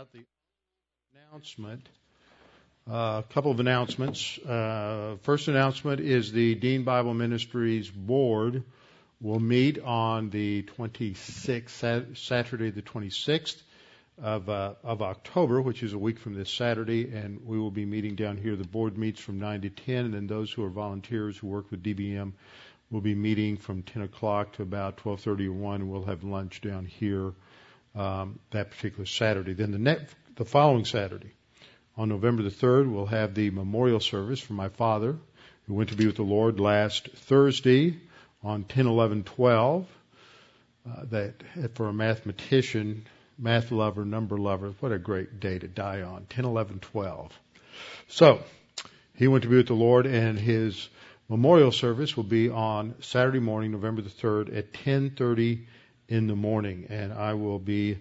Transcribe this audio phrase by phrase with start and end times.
[0.00, 0.24] The
[1.14, 1.86] announcement,
[2.90, 4.38] uh, a couple of announcements.
[4.38, 8.62] Uh, first announcement is the Dean Bible Ministries Board
[9.20, 13.60] will meet on the 26th, Saturday the 26th
[14.22, 17.84] of, uh, of October, which is a week from this Saturday, and we will be
[17.84, 18.56] meeting down here.
[18.56, 21.70] The board meets from 9 to 10, and then those who are volunteers who work
[21.70, 22.32] with DBM
[22.90, 25.90] will be meeting from 10 o'clock to about 12:30 or 1.
[25.90, 27.34] We'll have lunch down here
[27.94, 29.52] um, that particular Saturday.
[29.52, 31.32] Then the next, the following Saturday,
[31.96, 35.16] on November the 3rd, we'll have the memorial service for my father,
[35.66, 37.96] who went to be with the Lord last Thursday
[38.42, 39.86] on 10, 11, 12.
[40.88, 41.34] Uh, that
[41.74, 43.06] for a mathematician,
[43.38, 46.24] math lover, number lover, what a great day to die on.
[46.30, 47.38] 10, 11, 12.
[48.08, 48.42] So,
[49.14, 50.88] he went to be with the Lord and his
[51.28, 55.66] memorial service will be on Saturday morning, November the 3rd at 10:30
[56.10, 57.98] in the morning, and I will be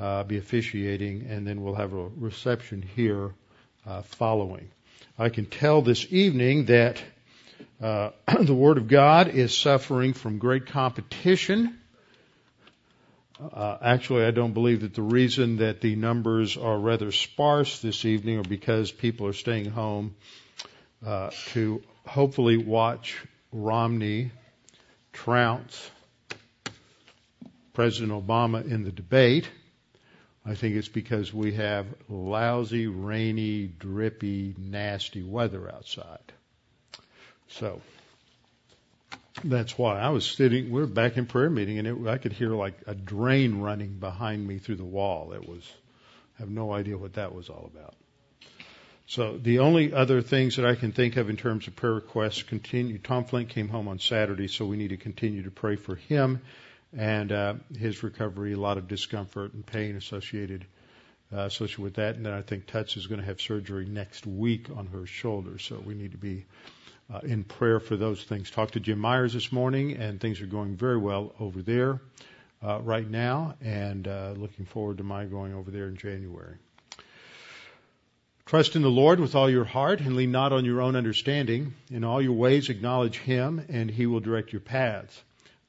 [0.00, 3.34] uh, be officiating, and then we'll have a reception here
[3.86, 4.70] uh, following.
[5.18, 7.02] I can tell this evening that
[7.82, 11.78] uh, the Word of God is suffering from great competition.
[13.38, 18.04] Uh, actually, I don't believe that the reason that the numbers are rather sparse this
[18.04, 20.14] evening are because people are staying home
[21.04, 23.20] uh, to hopefully watch
[23.52, 24.30] Romney
[25.12, 25.90] trounce
[27.72, 29.48] President Obama in the debate.
[30.44, 36.32] I think it's because we have lousy, rainy, drippy, nasty weather outside.
[37.48, 37.80] So
[39.44, 40.70] that's why I was sitting.
[40.70, 43.98] We are back in prayer meeting, and it, I could hear like a drain running
[43.98, 45.32] behind me through the wall.
[45.32, 45.70] It was.
[46.38, 47.94] I have no idea what that was all about.
[49.06, 52.42] So the only other things that I can think of in terms of prayer requests
[52.42, 52.98] continue.
[52.98, 56.40] Tom Flint came home on Saturday, so we need to continue to pray for him
[56.96, 60.66] and uh, his recovery, a lot of discomfort and pain associated
[61.32, 62.16] uh, associated with that.
[62.16, 65.58] And then I think Tuts is going to have surgery next week on her shoulder,
[65.58, 66.44] so we need to be
[67.12, 68.50] uh, in prayer for those things.
[68.50, 72.00] Talked to Jim Myers this morning, and things are going very well over there
[72.62, 76.56] uh, right now, and uh, looking forward to my going over there in January.
[78.44, 81.72] Trust in the Lord with all your heart and lean not on your own understanding.
[81.90, 85.22] In all your ways acknowledge Him, and He will direct your paths.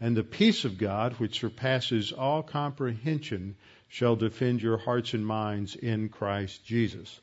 [0.00, 3.56] and the peace of God, which surpasses all comprehension,
[3.88, 7.20] shall defend your hearts and minds in Christ Jesus.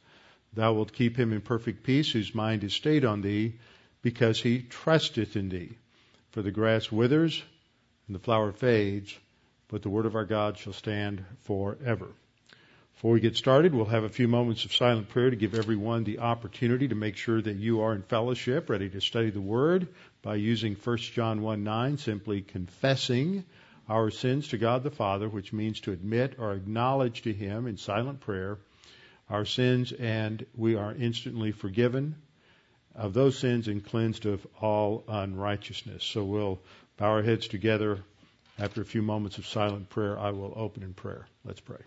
[0.53, 3.55] Thou wilt keep him in perfect peace whose mind is stayed on thee,
[4.01, 5.71] because he trusteth in thee.
[6.31, 7.41] For the grass withers
[8.07, 9.17] and the flower fades,
[9.69, 12.07] but the word of our God shall stand forever.
[12.93, 16.03] Before we get started, we'll have a few moments of silent prayer to give everyone
[16.03, 19.87] the opportunity to make sure that you are in fellowship, ready to study the Word
[20.27, 23.45] by using 1 John 1 9, simply confessing
[23.87, 27.77] our sins to God the Father, which means to admit or acknowledge to Him in
[27.77, 28.57] silent prayer
[29.29, 32.15] our sins, and we are instantly forgiven
[32.93, 36.03] of those sins and cleansed of all unrighteousness.
[36.03, 36.59] So we'll
[36.97, 37.99] bow our heads together.
[38.59, 41.25] After a few moments of silent prayer, I will open in prayer.
[41.45, 41.79] Let's pray.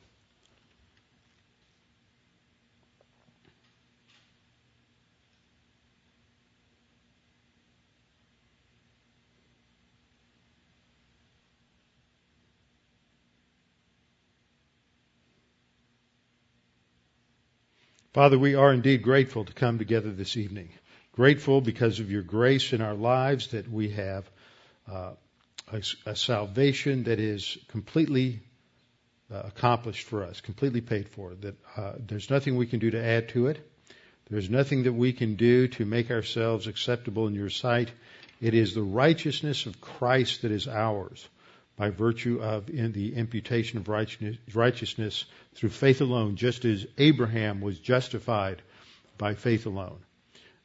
[18.12, 20.70] Father, we are indeed grateful to come together this evening.
[21.12, 24.28] Grateful because of your grace in our lives that we have
[24.90, 25.12] uh,
[25.72, 28.40] a, a, salvation that is completely
[29.32, 31.36] uh, accomplished for us, completely paid for.
[31.36, 33.64] That uh, there's nothing we can do to add to it.
[34.28, 37.92] There's nothing that we can do to make ourselves acceptable in your sight.
[38.40, 41.28] It is the righteousness of Christ that is ours
[41.80, 45.24] by virtue of in the imputation of righteousness
[45.54, 48.60] through faith alone, just as Abraham was justified
[49.16, 49.98] by faith alone.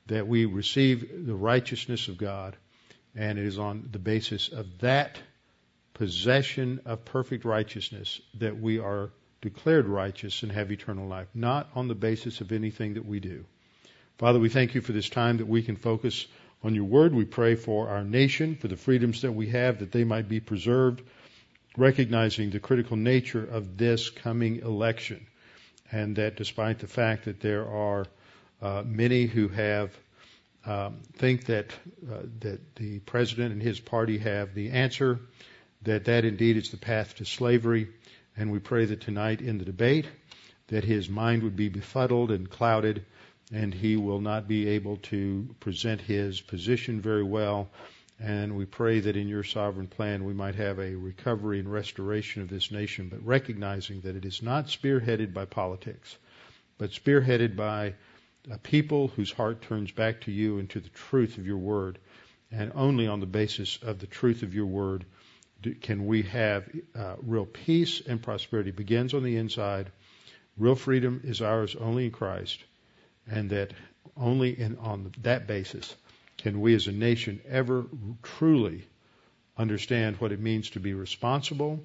[0.08, 2.58] That we receive the righteousness of God,
[3.16, 5.18] and it is on the basis of that
[5.94, 9.10] possession of perfect righteousness that we are
[9.40, 13.46] declared righteous and have eternal life, not on the basis of anything that we do.
[14.18, 16.28] Father, we thank you for this time that we can focus
[16.66, 17.14] on your word.
[17.14, 20.40] We pray for our nation, for the freedoms that we have, that they might be
[20.40, 21.04] preserved,
[21.78, 25.28] recognizing the critical nature of this coming election.
[25.92, 28.08] And that despite the fact that there are
[28.62, 29.96] uh, many who have
[30.66, 31.72] um, think that
[32.12, 35.20] uh, that the president and his party have the answer,
[35.84, 37.88] that that indeed is the path to slavery,
[38.36, 40.08] and we pray that tonight in the debate
[40.70, 43.06] that his mind would be befuddled and clouded,
[43.54, 47.70] and he will not be able to present his position very well.
[48.20, 52.42] And we pray that in your sovereign plan we might have a recovery and restoration
[52.42, 56.18] of this nation, but recognizing that it is not spearheaded by politics,
[56.78, 57.94] but spearheaded by
[58.50, 62.00] a people whose heart turns back to you and to the truth of your word.
[62.52, 65.06] And only on the basis of the truth of your word
[65.82, 68.70] can we have uh, real peace and prosperity.
[68.70, 69.92] It begins on the inside.
[70.58, 72.64] Real freedom is ours only in Christ,
[73.30, 73.74] and that
[74.18, 75.96] only in, on that basis
[76.38, 77.86] can we as a nation ever
[78.24, 78.86] truly
[79.58, 81.84] understand what it means to be responsible,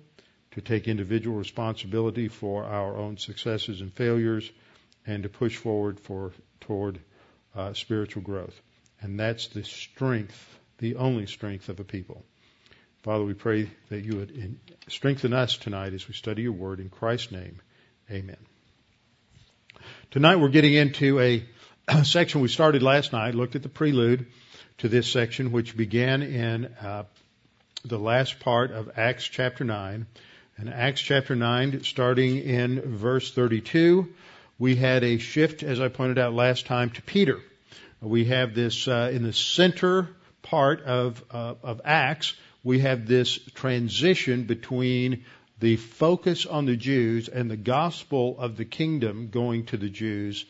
[0.52, 4.50] to take individual responsibility for our own successes and failures,
[5.06, 6.98] and to push forward for toward
[7.54, 8.60] uh, spiritual growth.
[9.00, 12.24] And that's the strength, the only strength of a people.
[13.02, 14.58] Father, we pray that you would
[14.88, 17.60] strengthen us tonight as we study your word in Christ's name.
[18.10, 18.49] Amen.
[20.10, 21.44] Tonight we're getting into a
[22.02, 24.26] section we started last night, looked at the prelude
[24.78, 27.04] to this section, which began in uh,
[27.84, 30.08] the last part of Acts chapter 9.
[30.56, 34.08] And Acts chapter 9, starting in verse 32,
[34.58, 37.38] we had a shift, as I pointed out last time, to Peter.
[38.00, 40.08] We have this uh, in the center
[40.42, 42.34] part of uh, of Acts.
[42.64, 45.24] We have this transition between
[45.60, 50.44] the focus on the Jews and the gospel of the kingdom going to the Jews,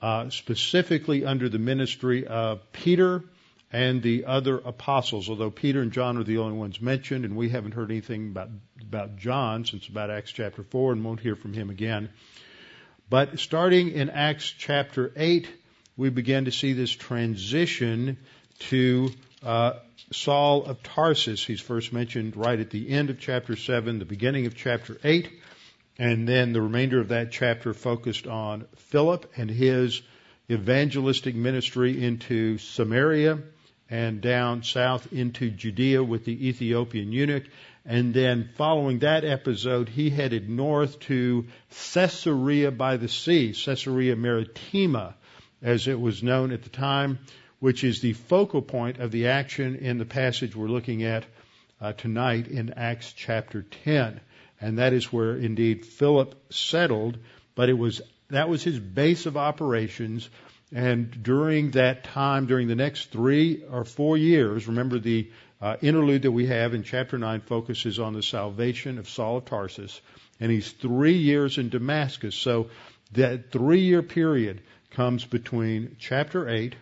[0.00, 3.24] uh, specifically under the ministry of Peter
[3.72, 5.28] and the other apostles.
[5.28, 8.50] Although Peter and John are the only ones mentioned, and we haven't heard anything about
[8.80, 12.10] about John since about Acts chapter four, and won't hear from him again.
[13.10, 15.46] But starting in Acts chapter 8,
[15.98, 18.16] we begin to see this transition
[18.70, 19.10] to
[19.42, 19.74] uh,
[20.12, 21.44] Saul of Tarsus.
[21.44, 25.30] He's first mentioned right at the end of chapter 7, the beginning of chapter 8,
[25.98, 30.02] and then the remainder of that chapter focused on Philip and his
[30.50, 33.38] evangelistic ministry into Samaria
[33.90, 37.44] and down south into Judea with the Ethiopian eunuch
[37.84, 41.46] and then following that episode, he headed north to
[41.92, 45.14] Caesarea by the sea, Caesarea Maritima,
[45.60, 47.18] as it was known at the time,
[47.62, 51.24] which is the focal point of the action in the passage we're looking at
[51.80, 54.20] uh, tonight in Acts chapter 10.
[54.60, 57.18] And that is where indeed Philip settled,
[57.54, 60.28] but it was, that was his base of operations.
[60.74, 65.30] And during that time, during the next three or four years, remember the
[65.60, 69.44] uh, interlude that we have in chapter 9 focuses on the salvation of Saul of
[69.44, 70.00] Tarsus,
[70.40, 72.34] and he's three years in Damascus.
[72.34, 72.70] So
[73.12, 76.74] that three year period comes between chapter 8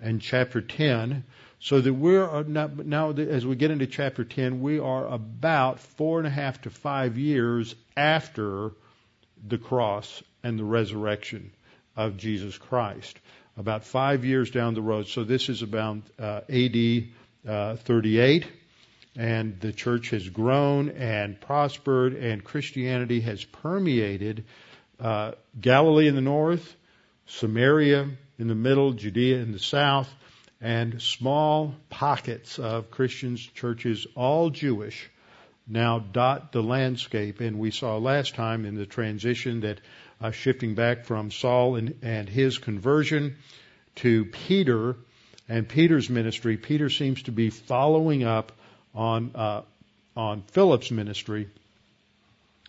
[0.00, 1.24] and chapter 10,
[1.60, 6.18] so that we're not, now as we get into chapter 10, we are about four
[6.18, 8.72] and a half to five years after
[9.46, 11.50] the cross and the resurrection
[11.96, 13.18] of Jesus Christ.
[13.56, 15.08] About five years down the road.
[15.08, 17.08] So this is about uh, AD
[17.46, 18.46] uh, 38,
[19.16, 24.44] and the church has grown and prospered, and Christianity has permeated
[25.00, 26.76] uh, Galilee in the north,
[27.26, 30.08] Samaria in the middle, Judea in the south,
[30.60, 35.08] and small pockets of Christians, churches, all Jewish,
[35.66, 37.40] now dot the landscape.
[37.40, 39.80] And we saw last time in the transition that
[40.20, 43.36] uh, shifting back from Saul and, and his conversion
[43.96, 44.96] to Peter,
[45.48, 48.52] and Peter's ministry, Peter seems to be following up
[48.94, 49.62] on uh,
[50.16, 51.48] on Philip's ministry,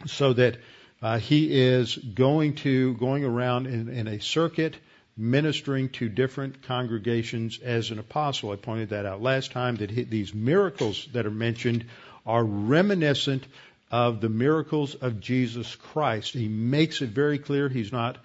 [0.06, 0.58] so that
[1.02, 4.78] uh, he is going to going around in, in a circuit
[5.20, 8.52] ministering to different congregations as an apostle.
[8.52, 11.86] I pointed that out last time that he, these miracles that are mentioned
[12.26, 13.46] are reminiscent
[13.92, 16.34] of the miracles of Jesus Christ.
[16.34, 18.18] He makes it very clear he's not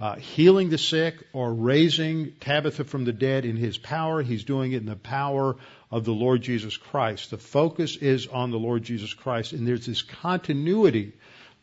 [0.00, 4.20] uh, healing the sick or raising Tabitha from the dead in his power.
[4.20, 5.56] He's doing it in the power
[5.90, 7.30] of the Lord Jesus Christ.
[7.30, 11.12] The focus is on the Lord Jesus Christ, and there's this continuity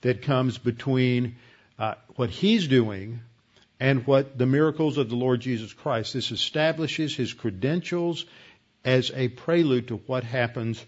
[0.02, 1.36] that comes between
[1.78, 3.22] uh, what he's doing
[3.80, 6.14] and what the miracles of the Lord Jesus Christ.
[6.14, 8.26] This establishes his credentials
[8.84, 10.84] as a prelude to what happens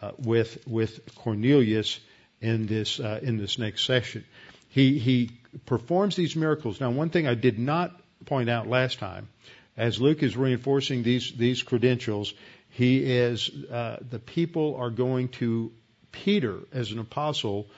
[0.00, 2.00] uh, with with Cornelius
[2.40, 4.24] in this uh, in this next session.
[4.68, 5.30] He he
[5.66, 6.80] performs these miracles.
[6.80, 7.92] Now, one thing I did not
[8.24, 9.28] point out last time,
[9.76, 12.34] as Luke is reinforcing these these credentials,
[12.70, 15.72] he is uh, the people are going to
[16.10, 17.68] Peter as an apostle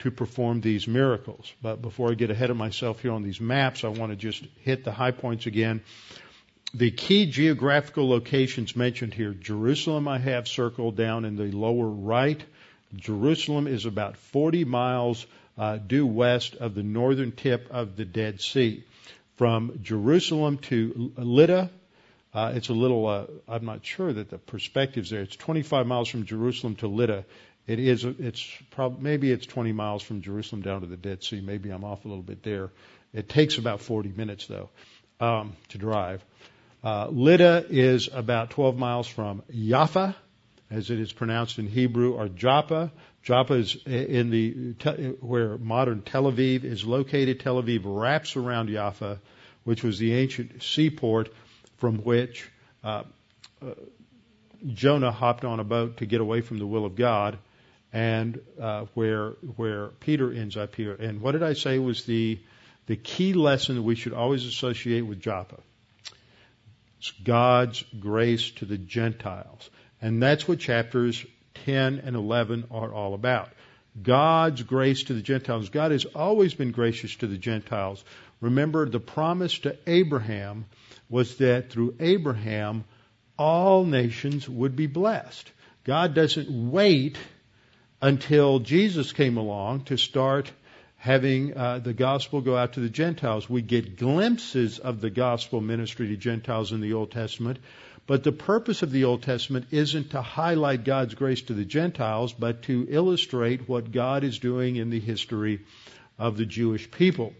[0.00, 1.52] to perform these miracles.
[1.62, 4.44] But before I get ahead of myself here on these maps, I want to just
[4.60, 5.82] hit the high points again.
[6.74, 12.42] The key geographical locations mentioned here, Jerusalem I have circled down in the lower right.
[12.96, 18.40] Jerusalem is about 40 miles uh, due west of the northern tip of the Dead
[18.40, 18.84] Sea.
[19.36, 21.70] From Jerusalem to Lydda,
[22.32, 25.22] uh, it's a little, uh, I'm not sure that the perspective's there.
[25.22, 27.24] It's 25 miles from Jerusalem to Lydda.
[27.66, 31.40] It is, it's probably, maybe it's 20 miles from Jerusalem down to the Dead Sea.
[31.40, 32.70] Maybe I'm off a little bit there.
[33.14, 34.68] It takes about 40 minutes though,
[35.20, 36.22] um, to drive.
[36.82, 40.14] Uh, Lydda is about 12 miles from Jaffa,
[40.70, 42.92] as it is pronounced in Hebrew, or Joppa.
[43.22, 44.74] Joppa is in the
[45.20, 47.40] where modern Tel Aviv is located.
[47.40, 49.18] Tel Aviv wraps around Jaffa,
[49.64, 51.32] which was the ancient seaport
[51.78, 52.50] from which
[52.82, 53.04] uh,
[53.62, 53.70] uh,
[54.66, 57.38] Jonah hopped on a boat to get away from the will of God,
[57.94, 60.94] and uh, where where Peter ends up here.
[60.94, 62.40] And what did I say was the
[62.86, 65.60] the key lesson that we should always associate with Joppa?
[66.98, 69.70] It's God's grace to the Gentiles.
[70.02, 71.24] And that's what chapters
[71.66, 73.48] 10 and 11 are all about.
[74.02, 75.68] God's grace to the Gentiles.
[75.68, 78.04] God has always been gracious to the Gentiles.
[78.40, 80.66] Remember, the promise to Abraham
[81.08, 82.84] was that through Abraham,
[83.38, 85.50] all nations would be blessed.
[85.84, 87.18] God doesn't wait
[88.04, 90.52] until Jesus came along to start
[90.96, 93.48] having uh, the gospel go out to the Gentiles.
[93.48, 97.60] We get glimpses of the gospel ministry to Gentiles in the Old Testament,
[98.06, 102.34] but the purpose of the Old Testament isn't to highlight God's grace to the Gentiles,
[102.34, 105.60] but to illustrate what God is doing in the history
[106.18, 107.32] of the Jewish people.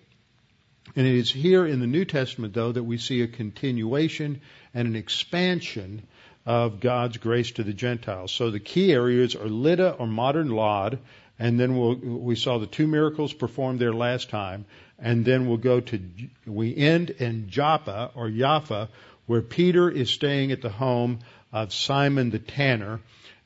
[0.97, 4.40] And it is here in the New Testament, though, that we see a continuation
[4.73, 6.06] and an expansion
[6.46, 8.32] of God's grace to the Gentiles.
[8.32, 10.98] So the key areas are Lydda or modern Lod,
[11.38, 14.66] and then we'll, we saw the two miracles performed there last time,
[14.98, 16.00] and then we'll go to,
[16.46, 18.88] we end in Joppa or Jaffa,
[19.26, 21.20] where Peter is staying at the home
[21.52, 23.00] of Simon the tanner.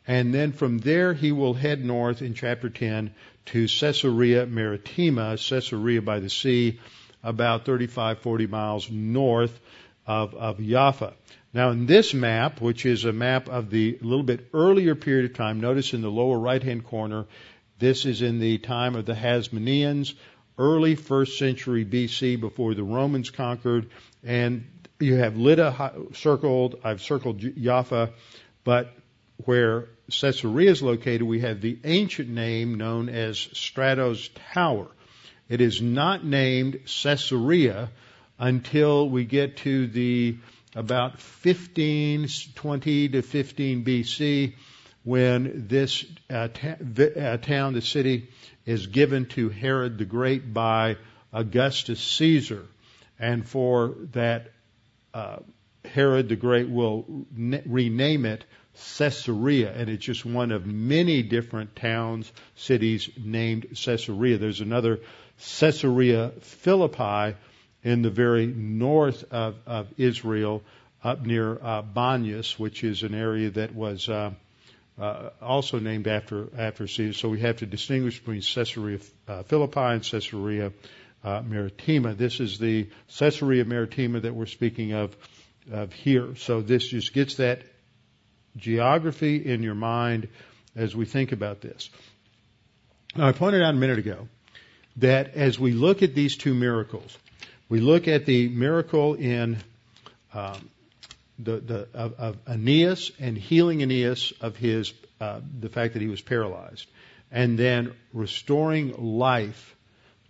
[0.07, 3.15] And then from there he will head north in chapter 10
[3.47, 6.81] to Caesarea Maritima, Caesarea by the sea,
[7.23, 9.59] about 35, 40 miles north
[10.07, 11.15] of, of Jaffa.
[11.55, 15.37] Now in this map, which is a map of the little bit earlier period of
[15.37, 17.27] time, notice in the lower right hand corner,
[17.79, 20.15] this is in the time of the Hasmoneans,
[20.59, 23.89] early first century BC before the Romans conquered,
[24.25, 24.67] and
[25.01, 26.81] you have Lydda circled.
[26.85, 28.11] I've circled Jaffa,
[28.65, 28.93] but
[29.45, 34.89] where Caesarea is located, we have the ancient name known as Strato's Tower.
[35.49, 37.91] It is not named Caesarea
[38.39, 40.37] until we get to the
[40.75, 44.55] about 15, 20 to 15 BC,
[45.05, 46.77] when this uh, ta-
[47.17, 48.29] uh, town, the city,
[48.67, 50.97] is given to Herod the Great by
[51.33, 52.67] Augustus Caesar.
[53.19, 54.53] And for that
[55.15, 55.39] uh,
[55.85, 58.45] Herod the Great will ne- rename it
[58.97, 64.39] Caesarea, and it's just one of many different towns, cities named Caesarea.
[64.39, 65.01] There's another
[65.59, 67.37] Caesarea Philippi
[67.89, 70.63] in the very north of, of Israel,
[71.03, 74.33] up near uh, Banyas, which is an area that was uh,
[75.01, 77.15] uh, also named after after Caesar.
[77.15, 80.73] So we have to distinguish between Caesarea uh, Philippi and Caesarea
[81.25, 82.13] uh, Maritima.
[82.13, 85.17] This is the Caesarea Maritima that we're speaking of,
[85.73, 86.37] of here.
[86.37, 87.63] So this just gets that
[88.59, 90.29] geography in your mind
[90.77, 91.89] as we think about this.
[93.17, 94.29] Now, I pointed out a minute ago
[94.99, 97.17] that as we look at these two miracles,
[97.69, 99.59] we look at the miracle in
[100.33, 100.71] um,
[101.39, 106.09] the, the of, of, Aeneas and healing Aeneas of his uh, the fact that he
[106.09, 106.87] was paralyzed,
[107.31, 109.77] and then restoring life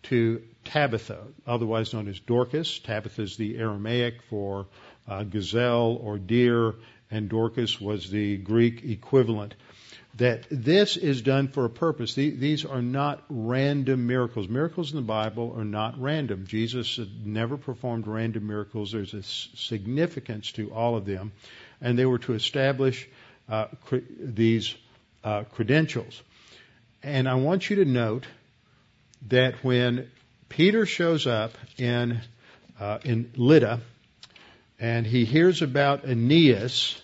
[0.04, 2.78] to Tabitha, otherwise known as Dorcas.
[2.78, 4.66] Tabitha is the Aramaic for
[5.06, 6.74] uh, gazelle or deer,
[7.10, 9.54] and Dorcas was the Greek equivalent.
[10.18, 12.14] That this is done for a purpose.
[12.14, 14.48] These are not random miracles.
[14.48, 16.46] Miracles in the Bible are not random.
[16.46, 18.92] Jesus never performed random miracles.
[18.92, 21.32] There's a significance to all of them,
[21.80, 23.08] and they were to establish
[23.48, 24.74] uh, cre- these
[25.22, 26.20] uh, credentials.
[27.02, 28.26] And I want you to note
[29.28, 30.10] that when
[30.48, 32.20] Peter shows up in
[32.80, 33.80] uh, in Lydda,
[34.80, 37.00] and he hears about Aeneas.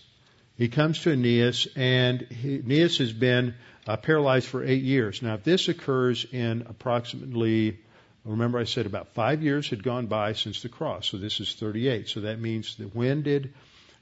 [0.56, 3.54] He comes to Aeneas, and he, Aeneas has been
[3.86, 5.20] uh, paralyzed for eight years.
[5.20, 7.78] Now, if this occurs in approximately,
[8.24, 11.54] remember I said about five years had gone by since the cross, so this is
[11.54, 12.08] 38.
[12.08, 13.52] So that means that when did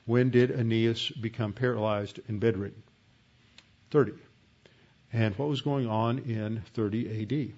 [0.04, 2.82] when did Aeneas become paralyzed and bedridden?
[3.92, 4.12] 30.
[5.12, 7.52] And what was going on in 30 AD?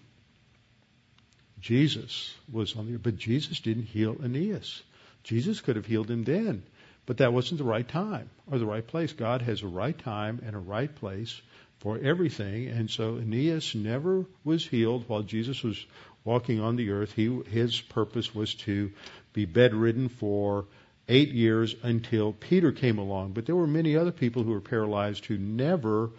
[1.61, 3.03] Jesus was on the earth.
[3.03, 4.83] but Jesus didn't heal Aeneas.
[5.23, 6.63] Jesus could have healed him then,
[7.07, 9.13] but that wasn't the right time or the right place.
[9.13, 11.41] God has a right time and a right place
[11.79, 15.85] for everything, and so Aeneas never was healed while Jesus was
[16.25, 17.13] walking on the earth.
[17.13, 18.91] He his purpose was to
[19.33, 20.67] be bedridden for
[21.09, 23.33] eight years until Peter came along.
[23.33, 26.11] But there were many other people who were paralyzed who never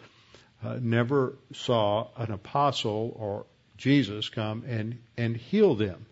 [0.63, 3.45] uh, never saw an apostle or
[3.77, 6.05] Jesus come and, and heal them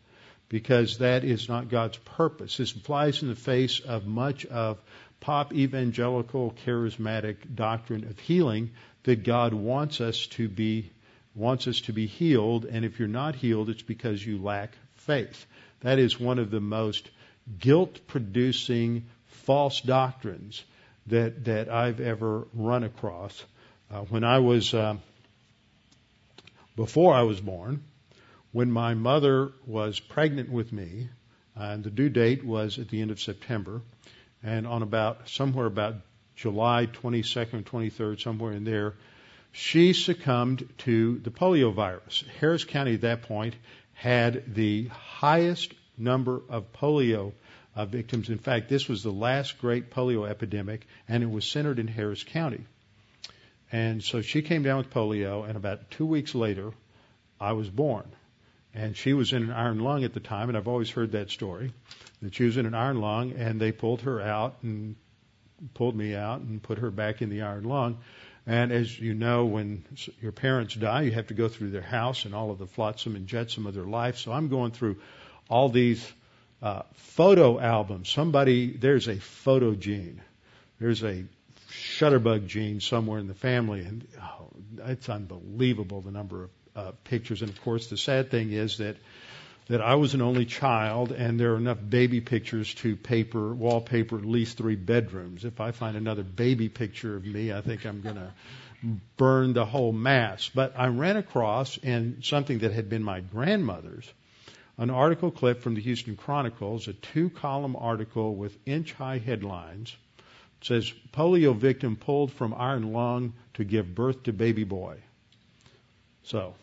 [0.54, 2.58] because that is not God's purpose.
[2.58, 4.78] This flies in the face of much of
[5.20, 8.70] pop evangelical charismatic doctrine of healing
[9.02, 10.92] that God wants us to be
[11.34, 15.44] wants us to be healed and if you're not healed it's because you lack faith.
[15.82, 17.10] That is one of the most
[17.60, 19.06] guilt producing
[19.48, 20.64] false doctrines
[21.08, 23.44] that that I've ever run across.
[23.90, 24.98] Uh, when I was uh,
[26.76, 27.82] before I was born,
[28.54, 31.10] when my mother was pregnant with me,
[31.56, 33.82] and the due date was at the end of September,
[34.44, 35.96] and on about somewhere about
[36.36, 38.94] July 22nd, 23rd, somewhere in there,
[39.52, 42.24] she succumbed to the polio virus.
[42.40, 43.56] Harris County at that point
[43.94, 47.34] had the highest number of polio
[47.76, 48.30] uh, victims.
[48.30, 52.24] In fact, this was the last great polio epidemic, and it was centered in Harris
[52.24, 52.66] County.
[53.72, 56.72] And so she came down with polio, and about two weeks later,
[57.40, 58.06] I was born.
[58.74, 61.30] And she was in an iron lung at the time, and I've always heard that
[61.30, 61.72] story
[62.22, 64.96] that she was in an iron lung, and they pulled her out and
[65.74, 68.00] pulled me out and put her back in the iron lung.
[68.46, 69.86] And as you know, when
[70.22, 73.16] your parents die, you have to go through their house and all of the flotsam
[73.16, 74.18] and jetsam of their life.
[74.18, 74.98] So I'm going through
[75.50, 76.12] all these
[76.62, 78.10] uh, photo albums.
[78.10, 80.22] Somebody, there's a photo gene.
[80.80, 81.24] There's a
[81.72, 84.50] shutterbug gene somewhere in the family, and oh,
[84.86, 87.42] it's unbelievable the number of uh, pictures.
[87.42, 88.98] And of course, the sad thing is that
[89.68, 94.18] that I was an only child, and there are enough baby pictures to paper wallpaper
[94.18, 95.46] at least three bedrooms.
[95.46, 98.34] If I find another baby picture of me, I think I'm going to
[99.16, 100.50] burn the whole mass.
[100.54, 104.12] But I ran across in something that had been my grandmother's
[104.78, 109.96] an article clip from the Houston Chronicles, a two column article with inch high headlines
[110.62, 114.98] says polio victim pulled from iron lung to give birth to baby boy.
[116.24, 116.56] So,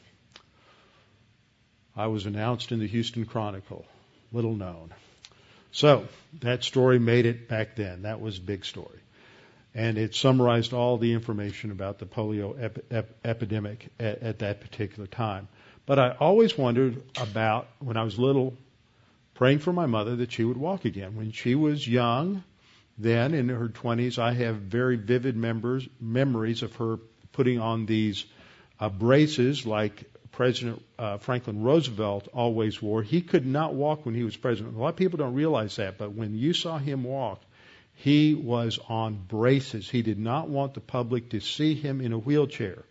[1.94, 3.84] I was announced in the Houston Chronicle,
[4.32, 4.94] little known.
[5.72, 6.08] So,
[6.40, 8.02] that story made it back then.
[8.02, 8.98] That was a big story.
[9.74, 14.60] And it summarized all the information about the polio ep- ep- epidemic at, at that
[14.60, 15.46] particular time.
[15.86, 18.56] But I always wondered about, when I was little,
[19.34, 21.16] praying for my mother that she would walk again.
[21.16, 22.42] When she was young,
[22.98, 26.98] then in her 20s, I have very vivid members, memories of her
[27.32, 28.24] putting on these
[28.80, 33.02] uh, braces like President uh, Franklin Roosevelt always wore.
[33.02, 34.76] He could not walk when he was president.
[34.76, 37.42] A lot of people don't realize that, but when you saw him walk,
[37.94, 39.88] he was on braces.
[39.88, 42.84] He did not want the public to see him in a wheelchair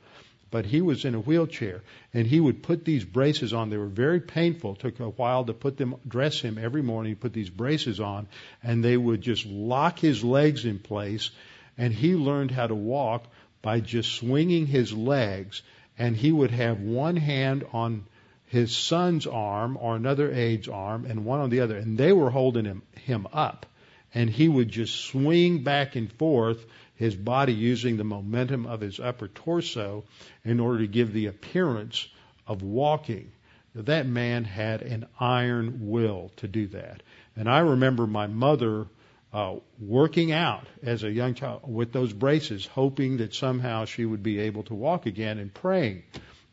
[0.52, 1.82] but he was in a wheelchair
[2.13, 3.69] and he would put these braces on.
[3.69, 4.73] They were very painful.
[4.73, 8.28] It took a while to put them, dress him every morning, put these braces on
[8.63, 11.30] and they would just lock his legs in place
[11.78, 13.25] and he learned how to walk
[13.62, 15.62] by just swinging his legs
[15.99, 18.05] and he would have one hand on
[18.45, 22.31] his son's arm or another aide's arm and one on the other and they were
[22.31, 23.67] holding him, him up
[24.13, 28.99] and he would just swing back and forth his body using the momentum of his
[28.99, 30.03] upper torso
[30.43, 32.07] in order to give the appearance
[32.47, 33.31] of walking.
[33.75, 37.03] That man had an iron will to do that.
[37.35, 38.88] And I remember my mother
[39.31, 44.23] uh, working out as a young child with those braces, hoping that somehow she would
[44.23, 46.03] be able to walk again and praying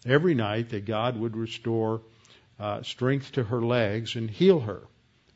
[0.04, 2.02] every night that God would restore
[2.58, 4.82] uh, strength to her legs and heal her.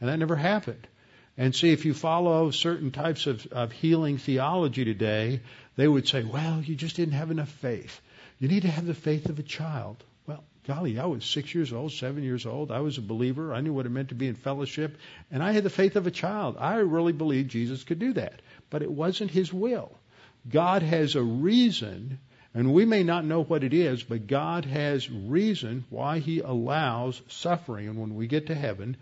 [0.00, 0.86] And that never happened.
[1.36, 5.40] And see, if you follow certain types of, of healing theology today,
[5.76, 8.00] they would say, well, you just didn't have enough faith.
[8.38, 10.04] You need to have the faith of a child.
[10.66, 12.70] Golly, I was six years old, seven years old.
[12.70, 13.54] I was a believer.
[13.54, 14.98] I knew what it meant to be in fellowship.
[15.30, 16.56] And I had the faith of a child.
[16.58, 18.42] I really believed Jesus could do that.
[18.68, 19.90] But it wasn't his will.
[20.48, 22.18] God has a reason,
[22.54, 27.20] and we may not know what it is, but God has reason why he allows
[27.28, 27.88] suffering.
[27.88, 28.96] And when we get to heaven,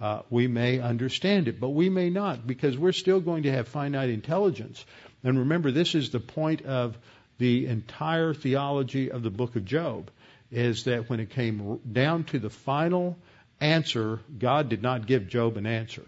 [0.00, 3.68] uh, we may understand it, but we may not because we're still going to have
[3.68, 4.84] finite intelligence.
[5.22, 6.98] And remember, this is the point of
[7.38, 10.10] the entire theology of the book of Job
[10.54, 13.16] is that when it came down to the final
[13.60, 16.04] answer, God did not give Job an answer.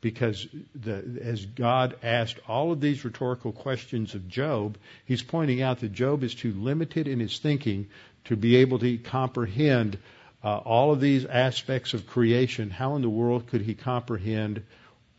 [0.00, 5.80] Because the, as God asked all of these rhetorical questions of Job, he's pointing out
[5.80, 7.88] that Job is too limited in his thinking
[8.26, 9.98] to be able to comprehend
[10.42, 14.62] uh, all of these aspects of creation, how in the world could he comprehend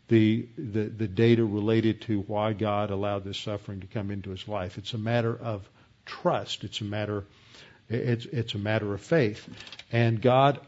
[0.08, 4.48] the, the, the data related to why God allowed this suffering to come into his
[4.48, 4.78] life?
[4.78, 5.68] It's a matter of
[6.06, 6.64] trust.
[6.64, 7.24] It's a matter,
[7.90, 9.48] it's, it's a matter of faith.
[9.92, 10.60] And God,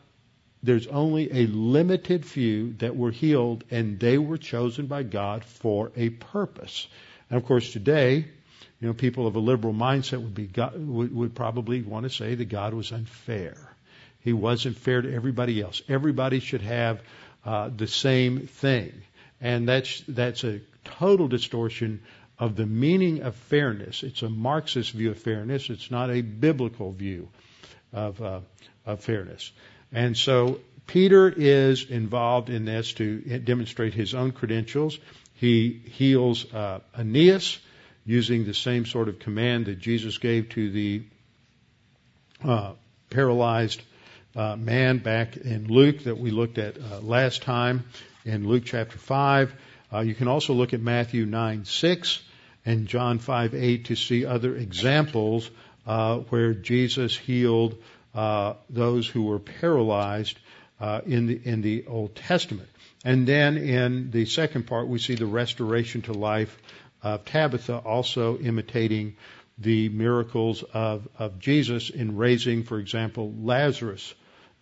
[0.62, 5.90] there's only a limited few that were healed, and they were chosen by God for
[5.96, 6.86] a purpose.
[7.30, 8.26] And of course, today,
[8.80, 12.34] you know, people of a liberal mindset would be would, would probably want to say
[12.34, 13.56] that God was unfair.
[14.20, 15.82] He wasn't fair to everybody else.
[15.88, 17.00] Everybody should have
[17.44, 18.92] uh, the same thing,
[19.40, 22.02] and that's that's a total distortion
[22.38, 24.02] of the meaning of fairness.
[24.02, 25.70] It's a Marxist view of fairness.
[25.70, 27.28] It's not a biblical view
[27.92, 28.40] of uh,
[28.84, 29.52] of fairness.
[29.92, 34.98] And so Peter is involved in this to demonstrate his own credentials.
[35.34, 37.58] He heals uh, Aeneas
[38.04, 41.02] using the same sort of command that Jesus gave to the
[42.44, 42.72] uh,
[43.10, 43.82] paralyzed
[44.34, 47.84] uh, man back in Luke that we looked at uh, last time
[48.24, 49.54] in Luke chapter 5.
[49.92, 52.22] Uh, you can also look at Matthew 9 6
[52.64, 55.50] and John 5 8 to see other examples
[55.86, 57.76] uh, where Jesus healed
[58.14, 60.38] uh, those who were paralyzed
[61.06, 62.68] in the in the Old Testament.
[63.04, 66.56] And then in the second part, we see the restoration to life
[67.02, 69.16] of Tabitha, also imitating
[69.58, 74.14] the miracles of, of Jesus in raising, for example, Lazarus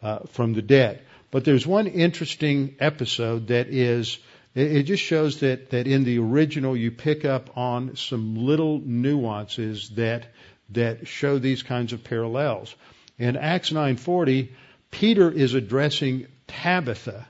[0.02, 1.02] uh, from the dead.
[1.30, 4.18] But there's one interesting episode that is,
[4.54, 9.90] it, just shows that, that in the original you pick up on some little nuances
[9.90, 10.26] that,
[10.70, 12.74] that show these kinds of parallels.
[13.18, 14.48] In Acts 9:40,
[14.90, 17.26] Peter is addressing Tabitha,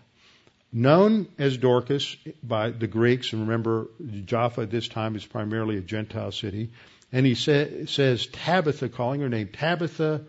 [0.72, 3.88] known as Dorcas by the Greeks, and remember,
[4.24, 6.70] Jaffa at this time is primarily a Gentile city.
[7.12, 10.22] And he say, says, Tabitha, calling her name, Tabitha,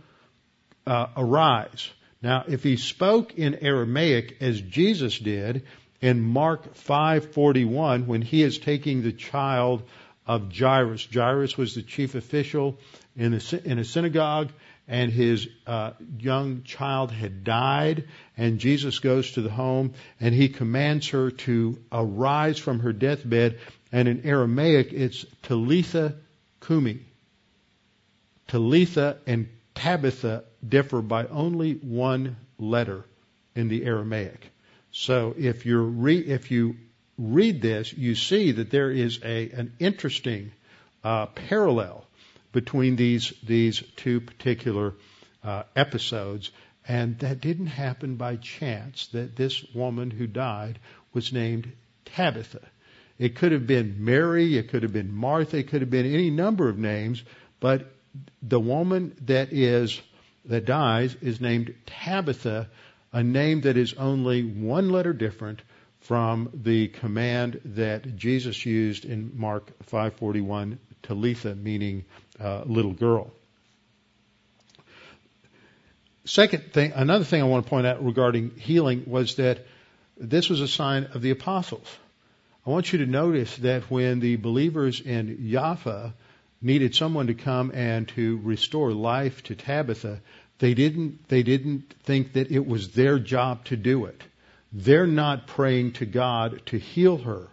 [0.87, 1.89] uh, arise.
[2.21, 5.63] Now, if he spoke in Aramaic as Jesus did
[6.01, 9.83] in Mark 5:41, when he is taking the child
[10.25, 12.79] of Jairus, Jairus was the chief official
[13.15, 14.49] in a, in a synagogue,
[14.87, 20.49] and his uh, young child had died, and Jesus goes to the home and he
[20.49, 23.59] commands her to arise from her deathbed,
[23.91, 26.15] and in Aramaic it's Talitha
[26.65, 26.99] Kumi.
[28.47, 33.05] Talitha and Tabitha differ by only one letter
[33.55, 34.50] in the Aramaic.
[34.91, 36.75] So if you re- if you
[37.17, 40.51] read this, you see that there is a an interesting
[41.03, 42.05] uh, parallel
[42.51, 44.93] between these these two particular
[45.43, 46.51] uh, episodes,
[46.87, 49.07] and that didn't happen by chance.
[49.07, 50.79] That this woman who died
[51.13, 51.71] was named
[52.05, 52.67] Tabitha.
[53.17, 56.31] It could have been Mary, it could have been Martha, it could have been any
[56.31, 57.23] number of names,
[57.59, 57.93] but
[58.41, 60.01] the woman that is
[60.45, 62.67] that dies is named Tabitha,
[63.13, 65.61] a name that is only one letter different
[66.01, 72.05] from the command that Jesus used in Mark 5:41, Talitha, meaning
[72.39, 73.31] uh, little girl.
[76.25, 79.65] Second thing, another thing I want to point out regarding healing was that
[80.17, 81.87] this was a sign of the apostles.
[82.65, 86.13] I want you to notice that when the believers in Jaffa
[86.61, 90.21] needed someone to come and to restore life to Tabitha,
[90.61, 94.21] they didn't, they didn't think that it was their job to do it.
[94.71, 97.47] They're not praying to God to heal her.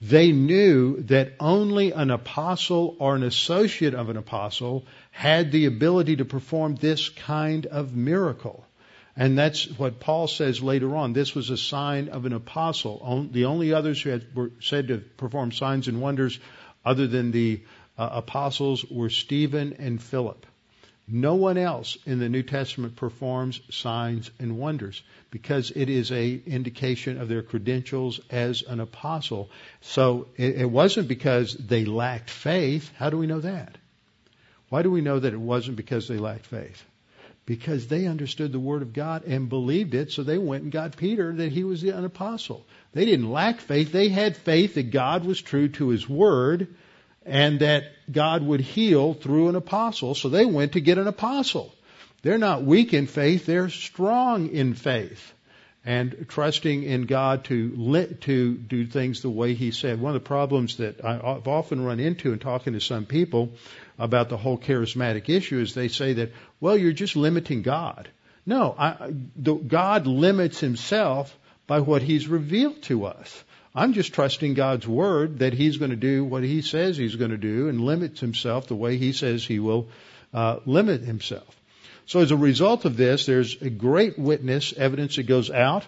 [0.00, 6.16] They knew that only an apostle or an associate of an apostle had the ability
[6.16, 8.64] to perform this kind of miracle.
[9.16, 11.14] And that's what Paul says later on.
[11.14, 13.26] This was a sign of an apostle.
[13.32, 16.38] The only others who had, were said to perform signs and wonders
[16.84, 17.62] other than the
[17.98, 20.46] uh, apostles were Stephen and Philip.
[21.14, 26.40] No one else in the New Testament performs signs and wonders because it is a
[26.46, 29.50] indication of their credentials as an apostle.
[29.82, 32.90] So it, it wasn't because they lacked faith.
[32.96, 33.76] How do we know that?
[34.70, 36.82] Why do we know that it wasn't because they lacked faith?
[37.44, 40.96] Because they understood the Word of God and believed it, so they went and got
[40.96, 42.64] Peter that he was an apostle.
[42.94, 43.92] They didn't lack faith.
[43.92, 46.68] They had faith that God was true to His Word
[47.24, 50.14] and that God would heal through an apostle.
[50.14, 51.74] So they went to get an apostle.
[52.22, 55.32] They're not weak in faith, they're strong in faith
[55.84, 60.00] and trusting in God to to do things the way He said.
[60.00, 63.54] One of the problems that I've often run into in talking to some people
[63.98, 68.08] about the whole charismatic issue is they say that, well, you're just limiting God.
[68.46, 73.44] No, I, the, God limits Himself by what He's revealed to us.
[73.74, 77.30] I'm just trusting God's word that He's going to do what He says He's going
[77.30, 79.88] to do and limits Himself the way He says He will
[80.34, 81.56] uh, limit Himself.
[82.06, 85.86] So as a result of this, there's a great witness evidence that goes out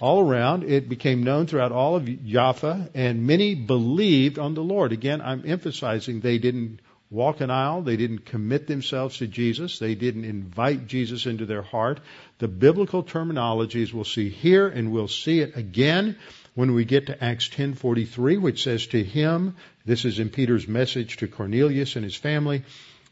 [0.00, 0.64] all around.
[0.64, 4.92] It became known throughout all of Jaffa, and many believed on the Lord.
[4.92, 7.82] Again, I'm emphasizing they didn't walk an aisle.
[7.82, 9.78] They didn't commit themselves to Jesus.
[9.78, 12.00] They didn't invite Jesus into their heart.
[12.38, 16.16] The biblical terminologies we'll see here, and we'll see it again
[16.54, 21.18] when we get to Acts 10:43, which says to him, this is in Peter's message
[21.18, 22.62] to Cornelius and his family,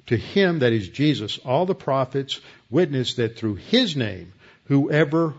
[0.07, 4.33] to him, that is Jesus, all the prophets witness that through his name,
[4.65, 5.35] whoever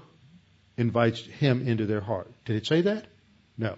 [0.77, 2.31] invites him into their heart.
[2.45, 3.05] Did it say that?
[3.57, 3.77] No.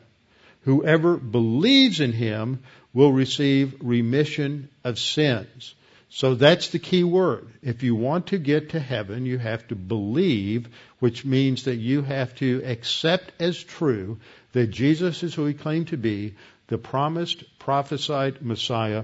[0.64, 2.60] Whoever believes in him
[2.94, 5.74] will receive remission of sins.
[6.10, 7.48] So that's the key word.
[7.62, 10.68] If you want to get to heaven, you have to believe,
[10.98, 14.20] which means that you have to accept as true
[14.54, 16.34] that Jesus is who he claimed to be,
[16.68, 19.04] the promised, prophesied Messiah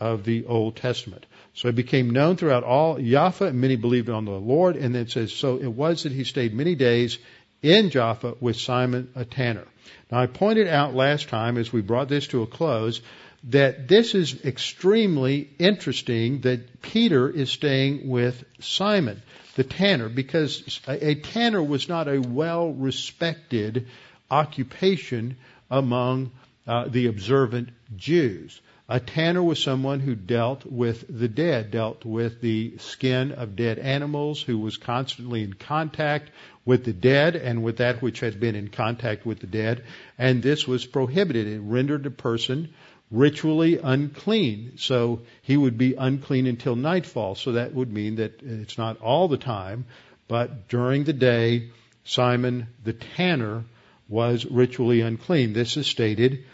[0.00, 1.26] of the Old Testament.
[1.52, 4.76] So it became known throughout all Jaffa, and many believed on the Lord.
[4.76, 7.18] And then it says, so it was that he stayed many days
[7.62, 9.66] in Jaffa with Simon a tanner.
[10.10, 13.02] Now I pointed out last time as we brought this to a close
[13.48, 19.22] that this is extremely interesting that Peter is staying with Simon
[19.58, 23.88] the tanner because a, a tanner was not a well respected
[24.30, 25.36] occupation
[25.68, 26.30] among
[26.64, 28.60] uh, the observant Jews.
[28.88, 33.80] A tanner was someone who dealt with the dead, dealt with the skin of dead
[33.80, 36.30] animals, who was constantly in contact
[36.64, 39.82] with the dead and with that which had been in contact with the dead.
[40.16, 41.48] And this was prohibited.
[41.48, 42.72] It rendered a person
[43.10, 44.72] ritually unclean.
[44.76, 47.34] So he would be unclean until nightfall.
[47.34, 49.86] So that would mean that it's not all the time,
[50.26, 51.70] but during the day,
[52.04, 53.64] Simon the tanner
[54.08, 55.52] was ritually unclean.
[55.52, 56.44] This is stated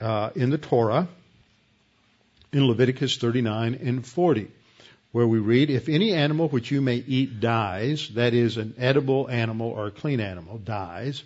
[0.00, 1.08] uh, in the Torah
[2.52, 4.48] in Leviticus 39 and 40,
[5.12, 9.28] where we read, If any animal which you may eat dies, that is, an edible
[9.28, 11.22] animal or a clean animal dies,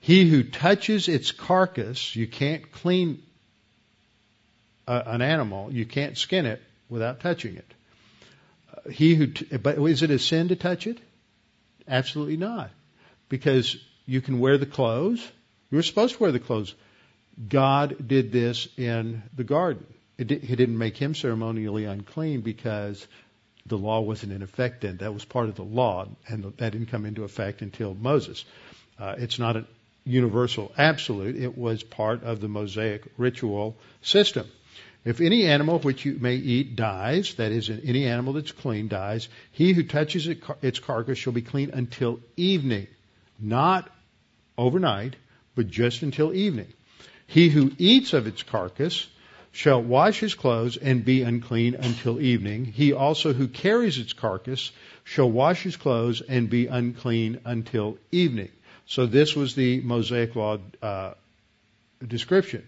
[0.00, 3.22] he who touches its carcass, you can't clean
[4.86, 7.74] an animal, you can't skin it without touching it.
[8.72, 10.98] Uh, he who, t- but is it a sin to touch it?
[11.88, 12.70] Absolutely not,
[13.28, 15.20] because you can wear the clothes.
[15.70, 16.74] You were supposed to wear the clothes.
[17.48, 19.86] God did this in the garden
[20.18, 23.06] it, he didn't make him ceremonially unclean because
[23.66, 24.98] the law wasn't in effect then.
[24.98, 28.44] That was part of the law, and that didn't come into effect until Moses.
[28.98, 29.64] Uh, it's not a
[30.04, 31.36] universal absolute.
[31.36, 34.46] It was part of the Mosaic ritual system.
[35.04, 39.28] If any animal which you may eat dies, that is, any animal that's clean dies,
[39.50, 42.86] he who touches it, its carcass shall be clean until evening.
[43.40, 43.90] Not
[44.56, 45.16] overnight,
[45.56, 46.72] but just until evening.
[47.26, 49.08] He who eats of its carcass
[49.50, 52.64] shall wash his clothes and be unclean until evening.
[52.64, 54.70] He also who carries its carcass
[55.02, 58.50] shall wash his clothes and be unclean until evening.
[58.86, 61.14] So this was the Mosaic law uh,
[62.06, 62.66] description.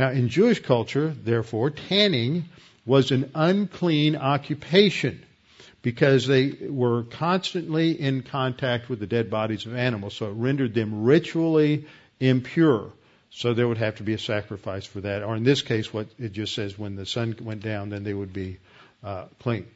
[0.00, 2.46] Now, in Jewish culture, therefore, tanning
[2.86, 5.22] was an unclean occupation
[5.82, 10.72] because they were constantly in contact with the dead bodies of animals, so it rendered
[10.72, 11.84] them ritually
[12.18, 12.90] impure.
[13.28, 15.22] So there would have to be a sacrifice for that.
[15.22, 18.14] Or in this case, what it just says, when the sun went down, then they
[18.14, 18.56] would be
[19.04, 19.66] uh, clean.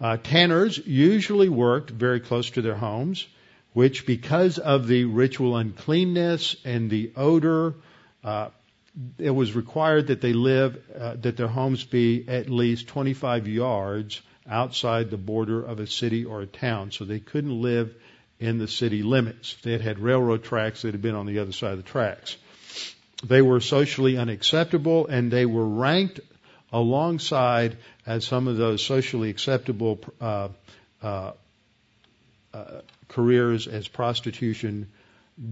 [0.00, 3.26] Uh, tanners usually worked very close to their homes,
[3.74, 7.74] which, because of the ritual uncleanness and the odor,
[8.24, 8.48] uh,
[9.18, 14.20] it was required that they live, uh, that their homes be at least 25 yards
[14.48, 16.90] outside the border of a city or a town.
[16.90, 17.94] So they couldn't live
[18.38, 19.56] in the city limits.
[19.62, 22.36] They had had railroad tracks, they'd been on the other side of the tracks.
[23.24, 26.20] They were socially unacceptable and they were ranked
[26.72, 30.48] alongside as some of those socially acceptable uh,
[31.02, 31.32] uh,
[32.52, 34.90] uh, careers as prostitution,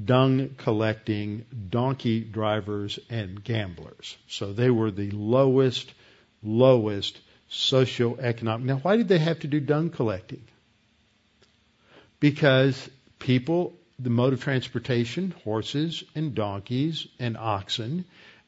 [0.05, 4.17] dung collecting, donkey drivers, and gamblers.
[4.29, 5.93] So they were the lowest,
[6.43, 7.19] lowest
[7.51, 8.63] socioeconomic.
[8.63, 10.43] Now, why did they have to do dung collecting?
[12.21, 12.89] Because
[13.19, 18.05] people the mode of transportation, horses and donkeys and oxen,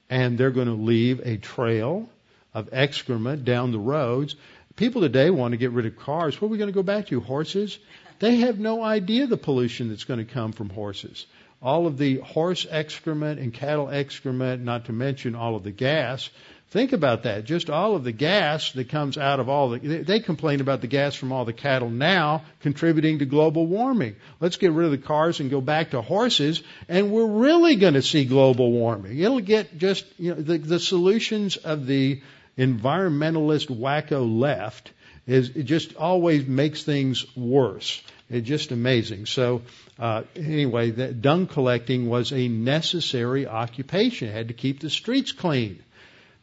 [0.09, 2.09] and they're going to leave a trail
[2.55, 4.35] of excrement down the roads.
[4.77, 6.40] People today want to get rid of cars.
[6.40, 7.21] What are we going to go back to?
[7.21, 7.79] Horses?
[8.23, 11.27] They have no idea the pollution that's going to come from horses.
[11.61, 16.31] All of the horse excrement and cattle excrement, not to mention all of the gas
[16.73, 17.45] Think about that.
[17.45, 20.87] Just all of the gas that comes out of all the, they complain about the
[20.87, 24.17] gas from all the cattle now contributing to global warming.
[24.41, 27.93] Let's get rid of the cars and go back to horses and we're really going
[27.93, 29.19] to see global warming.
[29.19, 32.23] It'll get just, you know, the, the solutions of the
[32.57, 34.93] environmentalist wacko left
[35.27, 38.03] is it just always makes things worse.
[38.29, 39.27] It's just amazing.
[39.27, 39.63] So
[39.99, 44.29] uh, anyway, dung collecting was a necessary occupation.
[44.29, 45.83] It had to keep the streets clean,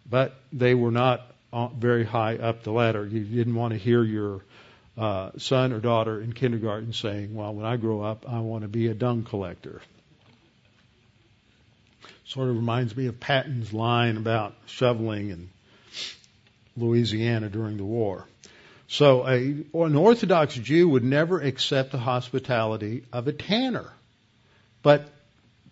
[0.09, 3.05] but they were not uh, very high up the ladder.
[3.05, 4.41] You didn't want to hear your
[4.97, 8.67] uh, son or daughter in kindergarten saying, "Well, when I grow up, I want to
[8.67, 9.81] be a dung collector."
[12.25, 15.49] Sort of reminds me of Patton's line about shoveling in
[16.77, 18.25] Louisiana during the war.
[18.89, 19.35] So a,
[19.85, 23.93] an Orthodox Jew would never accept the hospitality of a tanner.
[24.81, 25.07] But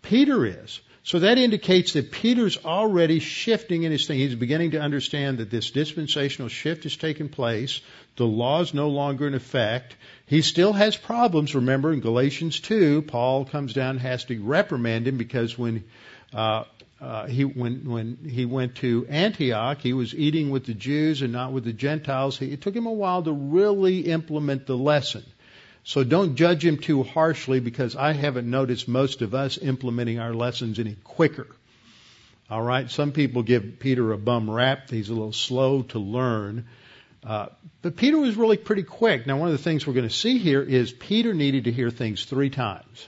[0.04, 0.80] Peter is.
[1.02, 4.20] So that indicates that Peter's already shifting in his thing.
[4.20, 7.82] He's beginning to understand that this dispensational shift has taken place.
[8.18, 9.96] The law is no longer in effect.
[10.28, 11.56] He still has problems.
[11.56, 15.86] Remember in Galatians 2, Paul comes down and has to reprimand him because when
[16.34, 16.66] uh,
[17.00, 21.32] uh, he when when he went to Antioch, he was eating with the Jews and
[21.32, 22.42] not with the Gentiles.
[22.42, 25.24] It took him a while to really implement the lesson.
[25.84, 30.34] So don't judge him too harshly because I haven't noticed most of us implementing our
[30.34, 31.48] lessons any quicker.
[32.50, 34.90] All right, some people give Peter a bum rap.
[34.90, 36.66] He's a little slow to learn.
[37.24, 37.48] Uh,
[37.82, 39.28] but Peter was really pretty quick.
[39.28, 41.90] Now, one of the things we're going to see here is Peter needed to hear
[41.90, 43.08] things three times.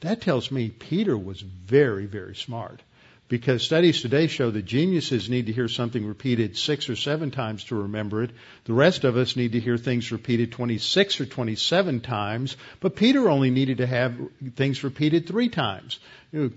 [0.00, 2.82] That tells me Peter was very, very smart.
[3.30, 7.62] Because studies today show that geniuses need to hear something repeated six or seven times
[7.66, 8.32] to remember it.
[8.64, 12.56] The rest of us need to hear things repeated 26 or 27 times.
[12.80, 14.16] But Peter only needed to have
[14.56, 16.00] things repeated three times.
[16.32, 16.50] You know,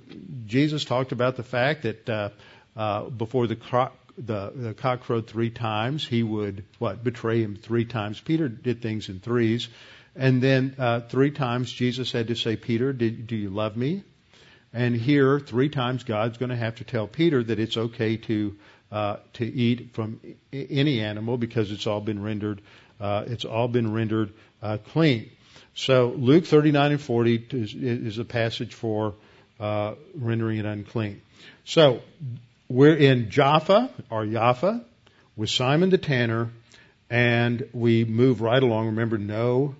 [0.47, 2.29] Jesus talked about the fact that uh,
[2.75, 7.55] uh, before the, cro- the, the cock crowed three times, he would what betray him
[7.55, 8.19] three times.
[8.19, 9.67] Peter did things in threes.
[10.15, 14.03] And then uh, three times Jesus had to say, Peter, did, do you love me?
[14.73, 18.55] And here, three times, God's going to have to tell Peter that it's okay to
[18.91, 20.19] uh, to eat from
[20.51, 22.61] any animal because it's all been rendered
[22.99, 24.31] uh, it's all been rendered
[24.61, 25.29] uh, clean.
[25.75, 29.15] So Luke 39 and 40 is, is a passage for
[29.59, 31.21] uh, rendering it unclean.
[31.65, 32.01] So
[32.69, 34.85] we're in Joppa or Jaffa
[35.35, 36.49] with Simon the tanner,
[37.09, 38.87] and we move right along.
[38.87, 39.75] Remember, no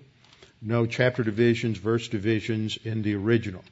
[0.60, 3.62] no chapter divisions, verse divisions in the original.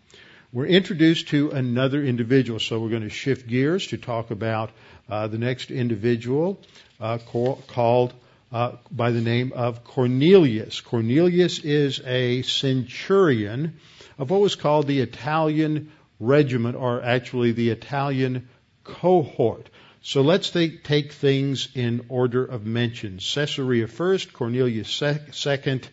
[0.55, 4.71] We're introduced to another individual, so we're going to shift gears to talk about
[5.09, 6.61] uh, the next individual
[7.01, 8.13] uh, called
[8.53, 10.83] uh, by the name of Cornelius.
[10.83, 13.79] Cornelius is a centurion
[14.19, 18.47] of what was called the Italian regiment, or actually the Italian
[18.85, 19.71] cohort.
[20.03, 23.21] So let's take, things in order of mention.
[23.21, 25.89] Caesarea first, Cornelius sec- second,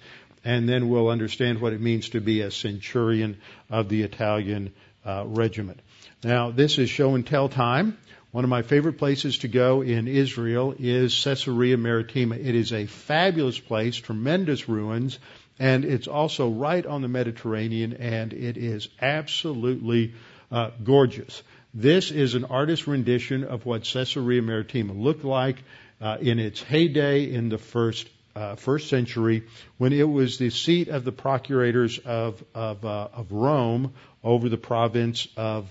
[0.50, 3.38] and then we'll understand what it means to be a centurion
[3.70, 4.74] of the Italian
[5.06, 5.80] uh, regiment.
[6.24, 8.00] Now, this is show and tell time.
[8.32, 12.36] One of my favorite places to go in Israel is Caesarea Maritima.
[12.36, 15.20] It is a fabulous place, tremendous ruins,
[15.60, 20.16] and it's also right on the Mediterranean, and it is absolutely
[20.52, 21.44] uh, gorgeous.
[21.76, 25.58] This is an artist's rendition of what Caesarea Maritima looked like
[26.02, 29.44] uh, in its heyday in the first uh, first century
[29.78, 34.58] when it was the seat of the procurators of of, uh, of Rome over the
[34.58, 35.70] province of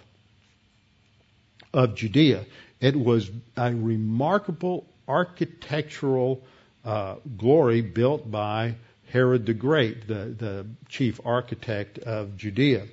[1.72, 2.44] of Judea.
[2.80, 6.42] It was a remarkable architectural
[6.84, 8.74] uh, glory built by
[9.10, 12.86] Herod the Great, the, the chief architect of Judea.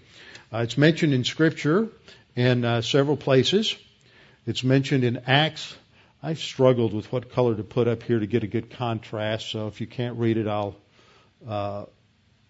[0.53, 1.89] Uh, it's mentioned in Scripture
[2.35, 3.75] in uh, several places.
[4.45, 5.75] It's mentioned in Acts
[6.23, 9.49] I struggled with what color to put up here to get a good contrast.
[9.49, 10.75] So if you can't read it, I'll
[11.47, 11.85] uh,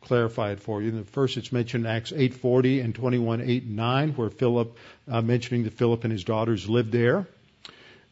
[0.01, 0.91] clarify it for you.
[0.91, 6.04] The first, it's mentioned in Acts 8:40 and 21:8-9, where Philip, uh, mentioning that Philip
[6.04, 7.28] and his daughters lived there.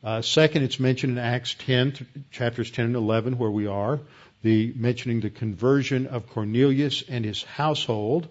[0.04, 4.02] Uh, second, it's mentioned in Acts 10, chapters 10 and 11, where we are,
[4.42, 8.28] the mentioning the conversion of Cornelius and his household.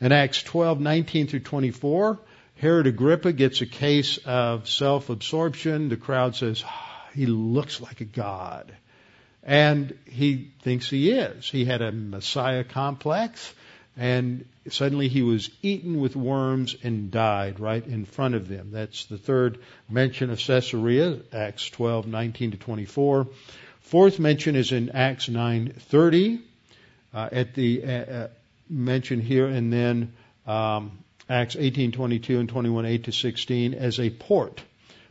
[0.00, 2.18] In Acts 12:19 through 24,
[2.58, 5.90] Herod Agrippa gets a case of self-absorption.
[5.90, 8.72] The crowd says, oh, he looks like a god.
[9.44, 11.48] And he thinks he is.
[11.48, 13.54] He had a Messiah complex,
[13.96, 18.72] and suddenly he was eaten with worms and died right in front of them.
[18.72, 23.28] That's the third mention of Caesarea, Acts 12:19 to 24.
[23.82, 26.40] Fourth mention is in Acts 9:30,
[27.14, 28.28] uh, at the uh, uh,
[28.68, 30.12] mention here, and then
[30.46, 30.98] um,
[31.28, 34.62] Acts 18:22 and 21:8 to 16 as a port.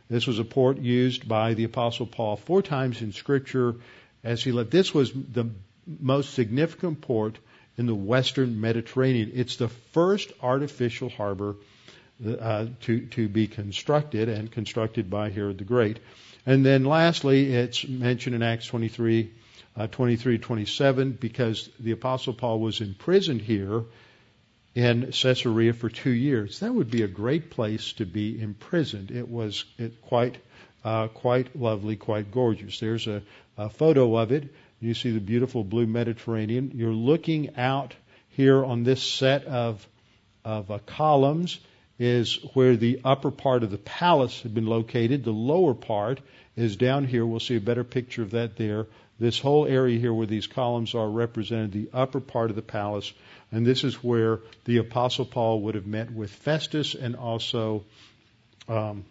[0.08, 3.76] This was a port used by the apostle Paul four times in scripture
[4.24, 4.70] as he left.
[4.70, 5.50] This was the
[5.86, 7.38] most significant port
[7.76, 9.30] in the western Mediterranean.
[9.34, 11.56] It's the first artificial harbor
[12.26, 16.00] uh, to to be constructed and constructed by Herod the Great.
[16.44, 19.30] And then lastly, it's mentioned in Acts 23
[19.76, 23.84] uh, 23 27, because the Apostle Paul was imprisoned here
[24.74, 26.60] in Caesarea for two years.
[26.60, 29.10] That would be a great place to be imprisoned.
[29.10, 30.38] It was it quite
[30.84, 32.78] uh, quite lovely, quite gorgeous.
[32.78, 33.22] There's a,
[33.56, 34.54] a photo of it.
[34.80, 36.72] You see the beautiful blue Mediterranean.
[36.74, 37.94] You're looking out
[38.28, 39.86] here on this set of
[40.44, 41.58] of uh, columns
[41.98, 45.24] is where the upper part of the palace had been located.
[45.24, 46.20] The lower part
[46.56, 47.26] is down here.
[47.26, 48.86] We'll see a better picture of that there.
[49.18, 53.12] This whole area here where these columns are represented the upper part of the palace,
[53.50, 57.84] and this is where the Apostle Paul would have met with Festus and also
[58.68, 59.04] um,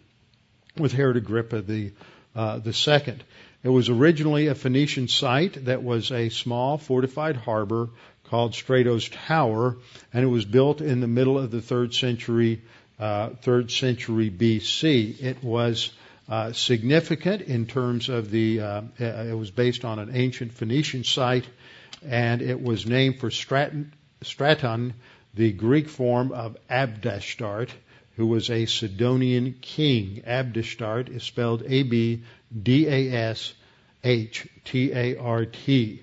[0.76, 1.92] with Herod Agrippa the
[2.34, 3.24] uh, the second.
[3.64, 7.90] It was originally a Phoenician site that was a small fortified harbor
[8.24, 9.76] called Strato's Tower,
[10.12, 12.62] and it was built in the middle of the third century
[12.98, 15.22] uh, third century BC.
[15.22, 15.90] It was
[16.28, 18.60] uh, significant in terms of the.
[18.60, 21.46] Uh, it was based on an ancient Phoenician site,
[22.06, 23.92] and it was named for Straton,
[24.22, 24.94] Straton
[25.34, 27.70] the Greek form of Abdashtart,
[28.16, 30.22] who was a Sidonian king.
[30.26, 33.54] Abdashtart is spelled A B D A S
[34.02, 36.02] H T A R T.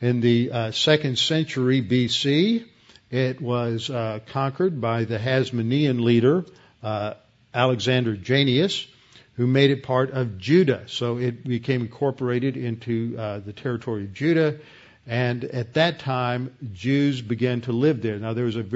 [0.00, 2.64] In the uh, second century BC,
[3.10, 6.44] it was uh, conquered by the Hasmonean leader
[6.82, 7.14] uh,
[7.54, 8.86] Alexander Jannaeus,
[9.34, 10.84] who made it part of Judah.
[10.86, 14.58] So it became incorporated into uh, the territory of Judah
[15.08, 18.18] and at that time, Jews began to live there.
[18.18, 18.66] Now, there was a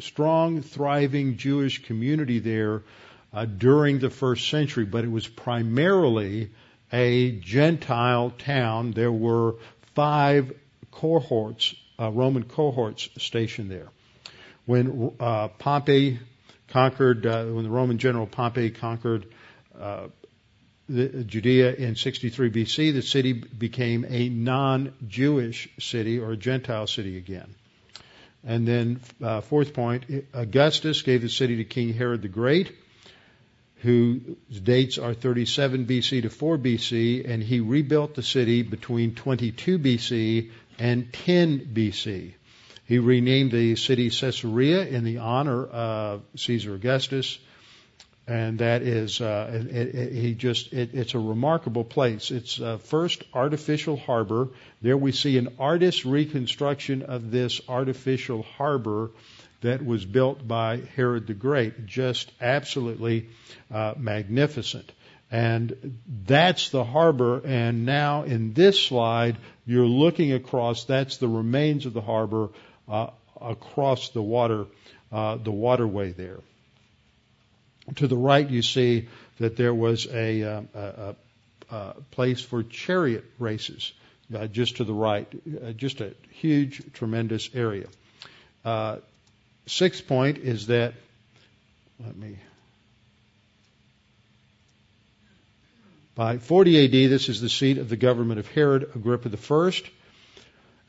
[0.00, 2.82] strong, thriving Jewish community there
[3.32, 6.50] uh, during the first century, but it was primarily
[6.92, 8.90] a Gentile town.
[8.90, 9.54] There were
[9.94, 10.52] five
[10.90, 13.90] cohorts, uh, Roman cohorts stationed there.
[14.66, 16.18] When uh, Pompey
[16.66, 19.26] conquered, uh, when the Roman general Pompey conquered
[20.90, 27.16] uh, Judea in 63 BC, the city became a non-Jewish city or a Gentile city
[27.16, 27.54] again.
[28.44, 32.72] And then, uh, fourth point, Augustus gave the city to King Herod the Great,
[33.76, 39.78] whose dates are 37 BC to 4 BC, and he rebuilt the city between 22
[39.78, 42.34] BC and 10 BC.
[42.86, 47.38] He renamed the city Caesarea in the honor of Caesar Augustus
[48.30, 52.30] and that is uh, it, it, he just it, it's a remarkable place.
[52.30, 54.50] It's a first artificial harbor.
[54.80, 59.10] There we see an artist's reconstruction of this artificial harbor
[59.62, 61.86] that was built by Herod the Great.
[61.86, 63.30] Just absolutely
[63.68, 64.92] uh, magnificent.
[65.32, 67.42] And that's the harbor.
[67.44, 70.84] And now in this slide, you're looking across.
[70.84, 72.50] That's the remains of the harbor
[72.88, 73.08] uh,
[73.40, 74.66] across the water,
[75.10, 76.38] uh, the waterway there.
[77.96, 81.14] To the right, you see that there was a, uh, a,
[81.70, 83.92] a place for chariot races
[84.34, 85.26] uh, just to the right.
[85.64, 87.86] Uh, just a huge, tremendous area.
[88.64, 88.96] Uh,
[89.66, 90.94] sixth point is that,
[92.04, 92.36] let me.
[96.14, 99.72] By 40 AD, this is the seat of the government of Herod Agrippa I.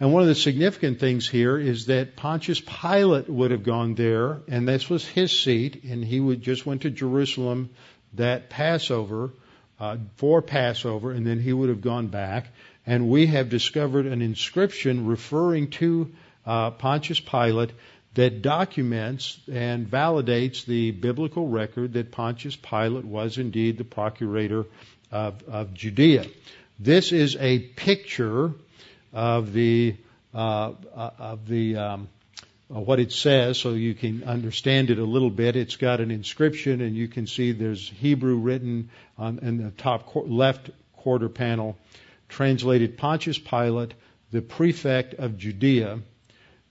[0.01, 4.39] And one of the significant things here is that Pontius Pilate would have gone there,
[4.47, 7.69] and this was his seat, and he would just went to Jerusalem
[8.15, 9.29] that Passover
[9.79, 12.47] uh, for Passover, and then he would have gone back.
[12.87, 16.11] And we have discovered an inscription referring to
[16.47, 17.69] uh, Pontius Pilate
[18.15, 24.65] that documents and validates the biblical record that Pontius Pilate was indeed the procurator
[25.11, 26.25] of, of Judea.
[26.79, 28.55] This is a picture
[29.14, 29.95] of the
[30.34, 32.09] uh, of the um,
[32.74, 35.55] uh, what it says, so you can understand it a little bit.
[35.55, 40.12] It's got an inscription, and you can see there's Hebrew written on in the top
[40.16, 41.78] left quarter panel,
[42.30, 43.93] translated Pontius Pilate,
[44.32, 45.99] the prefect of Judea,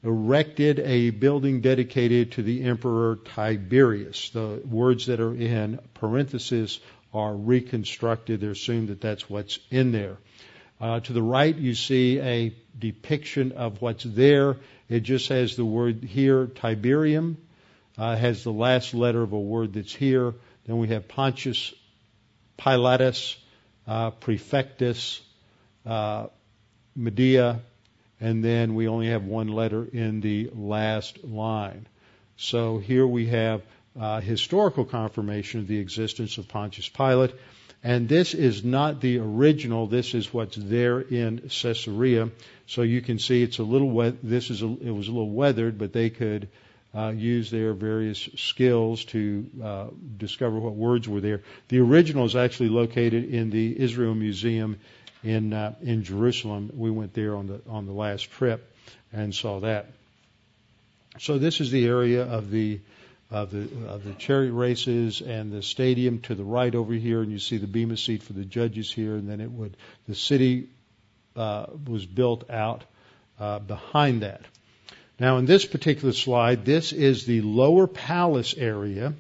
[0.03, 4.31] erected a building dedicated to the emperor Tiberius.
[4.31, 6.81] The words that are in parenthesis
[7.13, 8.41] are reconstructed.
[8.41, 10.17] They're assumed that that's what's in there.
[10.81, 14.57] Uh, to the right, you see a depiction of what's there.
[14.89, 17.37] It just has the word here, Tiberium,
[17.99, 20.35] uh, has the last letter of a word that's here.
[20.67, 21.75] Then we have Pontius
[22.57, 23.37] Pilatus,
[23.87, 25.21] uh, Prefectus,
[25.85, 26.29] uh,
[26.97, 27.61] Medea,
[28.19, 31.87] and then we only have one letter in the last line.
[32.37, 33.63] So here we have
[33.99, 37.35] uh, historical confirmation of the existence of Pontius Pilate.
[37.83, 39.87] And this is not the original.
[39.87, 42.31] This is what's there in Caesarea.
[42.67, 44.13] So you can see it's a little.
[44.23, 46.49] This is a, it was a little weathered, but they could
[46.95, 49.87] uh, use their various skills to uh,
[50.19, 51.41] discover what words were there.
[51.69, 54.79] The original is actually located in the Israel Museum
[55.25, 56.71] in uh, in Jerusalem.
[56.75, 58.75] We went there on the on the last trip
[59.13, 59.87] and saw that.
[61.19, 62.81] So this is the area of the
[63.31, 67.31] of the of the chariot races and the stadium to the right over here, and
[67.31, 69.77] you see the bema seat for the judges here, and then it would
[70.09, 70.69] the city
[71.37, 72.83] uh, was built out
[73.39, 74.43] uh, behind that.
[75.19, 79.13] Now, in this particular slide, this is the lower palace area.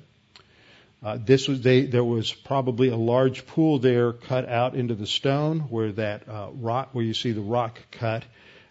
[1.02, 5.06] Uh, this was they, there was probably a large pool there cut out into the
[5.06, 8.24] stone where that uh, rock where you see the rock cut,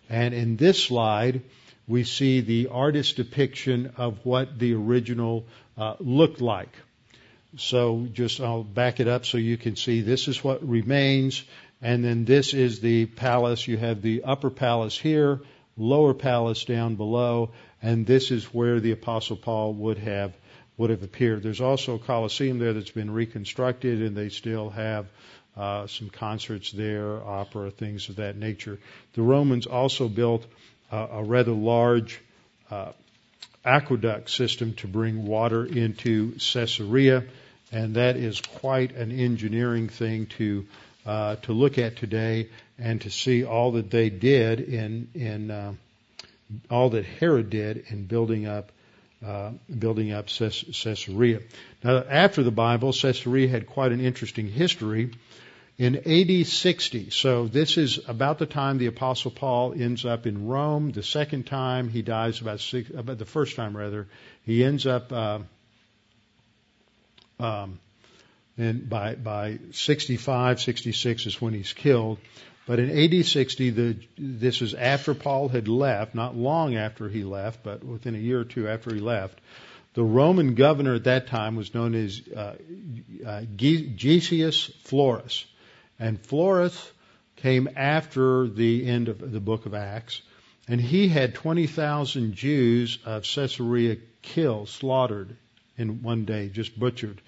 [0.10, 1.42] and in this slide
[1.90, 6.70] we see the artist's depiction of what the original uh, looked like.
[7.58, 11.44] So just I'll back it up so you can see this is what remains,
[11.82, 13.68] and then this is the palace.
[13.68, 15.42] You have the upper palace here,
[15.76, 20.34] lower palace down below, and this is where the Apostle Paul would have
[20.78, 21.42] would have appeared.
[21.42, 25.08] There's also a Colosseum there that's been reconstructed, and they still have
[25.58, 28.80] uh, some concerts there, opera, things of that nature.
[29.14, 30.46] The Romans also built
[30.92, 32.22] uh, a rather large
[32.72, 32.92] uh,
[33.66, 37.26] aqueduct system to bring water into Caesarea,
[37.72, 40.66] and that is quite an engineering thing to
[41.06, 45.74] uh, to look at today and to see all that they did in in uh,
[46.70, 48.72] all that Herod did in building up
[49.26, 51.42] uh, building up Caesarea.
[51.84, 55.12] Now, after the Bible, Caesarea had quite an interesting history.
[55.80, 60.46] In AD 60, so this is about the time the Apostle Paul ends up in
[60.46, 60.92] Rome.
[60.92, 64.10] The second time he dies, about six, about the first time rather,
[64.46, 65.40] he ends up uh,
[67.40, 67.80] um,
[68.58, 72.18] and by by 65, 66 is when he's killed.
[72.68, 77.24] But in AD 60, the, this is after Paul had left, not long after he
[77.24, 79.40] left, but within a year or two after he left.
[79.94, 82.56] The Roman governor at that time was known as uh,
[83.26, 85.46] uh, Gessius Florus.
[86.00, 86.92] And Florus
[87.36, 90.22] came after the end of the book of Acts.
[90.68, 95.36] And he had 20,000 Jews of Caesarea killed, slaughtered
[95.78, 97.22] in one day, just butchered.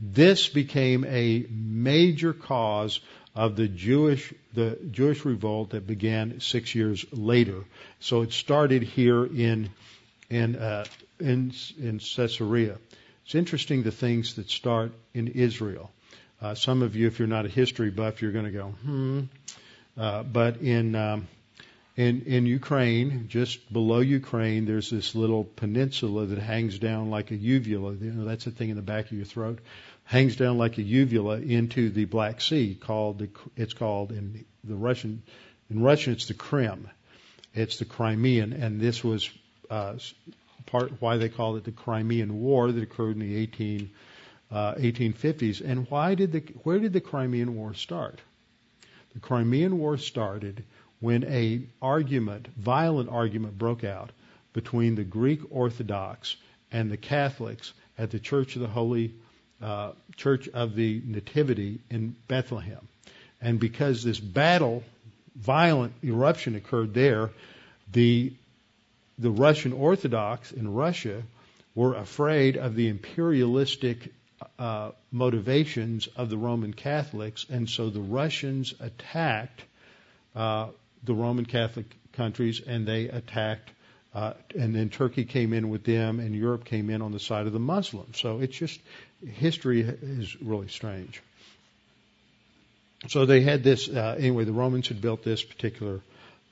[0.00, 3.00] This became a major cause
[3.34, 7.64] of the Jewish the Jewish revolt that began six years later.
[8.00, 9.70] So it started here in
[10.30, 10.84] in uh,
[11.20, 12.78] in in Caesarea.
[13.24, 15.90] It's interesting the things that start in Israel.
[16.40, 19.20] Uh, some of you, if you're not a history buff, you're going to go hmm.
[19.96, 21.26] Uh, but in um,
[21.96, 27.36] in in Ukraine, just below Ukraine, there's this little peninsula that hangs down like a
[27.36, 27.94] uvula.
[27.94, 29.58] You know, that's the thing in the back of your throat
[30.08, 32.74] hangs down like a uvula into the Black Sea.
[32.74, 35.22] Called the, it's called in the Russian
[35.70, 36.88] in Russian it's the Krim.
[37.54, 39.30] It's the Crimean, and this was
[39.68, 39.94] uh,
[40.66, 43.90] part why they called it the Crimean War that occurred in the 18,
[44.50, 45.60] uh, 1850s.
[45.64, 48.20] And why did the where did the Crimean War start?
[49.14, 50.64] The Crimean War started
[51.00, 54.10] when a argument, violent argument, broke out
[54.52, 56.36] between the Greek Orthodox
[56.72, 59.12] and the Catholics at the Church of the Holy
[59.62, 62.86] uh, Church of the Nativity in Bethlehem.
[63.40, 64.82] And because this battle,
[65.36, 67.30] violent eruption occurred there,
[67.92, 68.32] the
[69.18, 71.22] the Russian Orthodox in Russia
[71.74, 74.12] were afraid of the imperialistic
[74.58, 79.62] uh, motivations of the Roman Catholics, and so the Russians attacked
[80.34, 80.68] uh,
[81.04, 83.70] the Roman Catholic countries, and they attacked,
[84.14, 87.46] uh, and then Turkey came in with them, and Europe came in on the side
[87.46, 88.18] of the Muslims.
[88.18, 88.80] So it's just
[89.26, 91.22] history is really strange.
[93.08, 96.00] So they had this, uh, anyway, the Romans had built this particular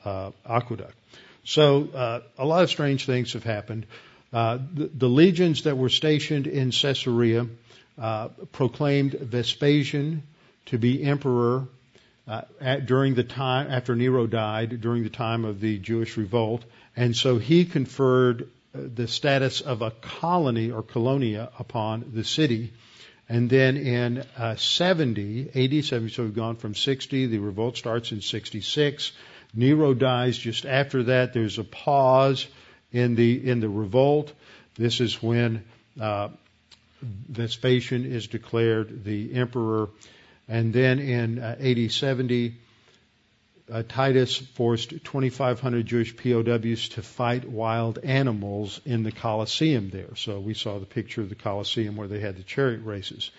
[0.05, 0.95] uh, aqueduct.
[1.45, 3.87] So uh, a lot of strange things have happened.
[4.33, 7.47] Uh, the, the, legions that were stationed in Caesarea
[7.99, 10.23] uh, proclaimed Vespasian
[10.67, 11.69] to be emperor
[12.29, 16.65] uh, at, during the time after Nero died, during the time of the Jewish revolt,
[16.97, 22.73] and so he conferred the status of a colony or colonia upon the city.
[23.29, 28.13] And then in uh, 70, AD 70, so we've gone from 60, the revolt starts
[28.13, 29.13] in 66.
[29.55, 31.33] Nero dies just after that.
[31.33, 32.47] There's a pause
[32.93, 34.33] in the in the revolt.
[34.75, 35.65] This is when
[36.01, 36.29] uh,
[37.29, 39.89] Vespasian is declared the emperor,
[40.49, 42.55] and then in uh, AD 70,
[43.71, 50.15] uh, Titus forced 2,500 Jewish POWs to fight wild animals in the Colosseum there.
[50.15, 53.31] So we saw the picture of the Colosseum where they had the chariot races.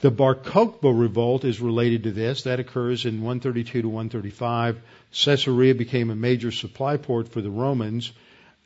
[0.00, 2.42] The Bar Kokhba revolt is related to this.
[2.42, 4.80] That occurs in 132 to 135.
[5.24, 8.12] Caesarea became a major supply port for the Romans.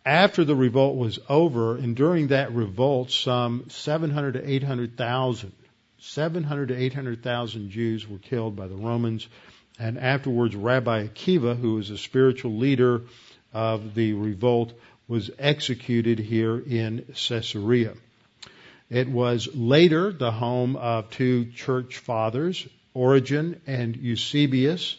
[0.04, 5.52] After the revolt was over, and during that revolt, some 700 to 800,000,
[5.98, 9.28] 700 to 800,000 Jews were killed by the Romans.
[9.78, 13.02] and afterwards Rabbi Akiva, who was a spiritual leader
[13.52, 14.74] of the revolt,
[15.08, 17.94] was executed here in Caesarea.
[18.90, 24.96] It was later the home of two church fathers, Origen and Eusebius,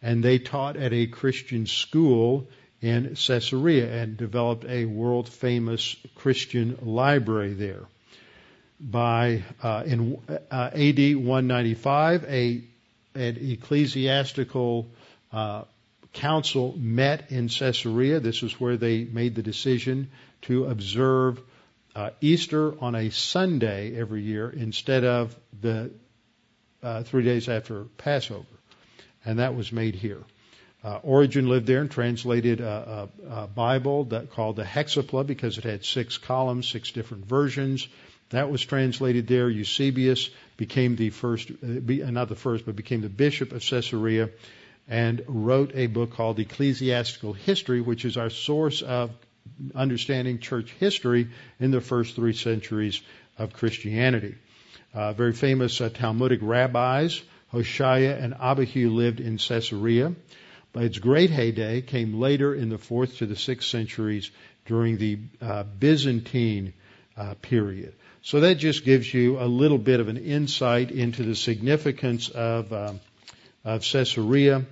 [0.00, 2.48] and they taught at a Christian school
[2.84, 7.84] in Caesarea and developed a world famous Christian library there.
[8.78, 12.62] By uh, in uh, AD 195, a
[13.14, 14.90] an ecclesiastical
[15.32, 15.62] uh,
[16.12, 18.20] council met in Caesarea.
[18.20, 20.10] This was where they made the decision
[20.42, 21.40] to observe
[21.96, 25.90] uh, Easter on a Sunday every year instead of the
[26.82, 28.44] uh, three days after Passover,
[29.24, 30.22] and that was made here.
[30.84, 35.56] Uh, Origen lived there and translated a, a, a, Bible that called the Hexapla because
[35.56, 37.88] it had six columns, six different versions.
[38.28, 39.48] That was translated there.
[39.48, 40.28] Eusebius
[40.58, 44.28] became the first, uh, not the first, but became the bishop of Caesarea
[44.86, 49.10] and wrote a book called Ecclesiastical History, which is our source of
[49.74, 51.28] understanding church history
[51.60, 53.00] in the first three centuries
[53.38, 54.34] of Christianity.
[54.92, 60.14] Uh, very famous uh, Talmudic rabbis, Hoshea and Abbahu, lived in Caesarea
[60.82, 64.30] its great heyday came later in the fourth to the sixth centuries
[64.66, 66.72] during the uh, Byzantine
[67.16, 67.94] uh, period.
[68.22, 72.72] So that just gives you a little bit of an insight into the significance of,
[72.72, 73.00] um,
[73.64, 74.64] of Caesarea.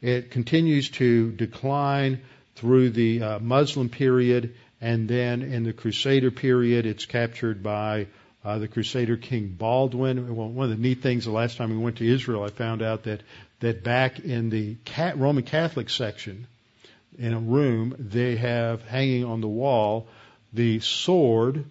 [0.00, 2.20] It continues to decline
[2.54, 8.06] through the uh, Muslim period, and then in the Crusader period, it's captured by
[8.44, 10.34] uh, the Crusader King Baldwin.
[10.34, 12.80] Well, one of the neat things the last time we went to Israel, I found
[12.80, 13.22] out that
[13.60, 14.76] that back in the
[15.16, 16.46] Roman Catholic section,
[17.18, 20.08] in a room, they have hanging on the wall
[20.52, 21.64] the sword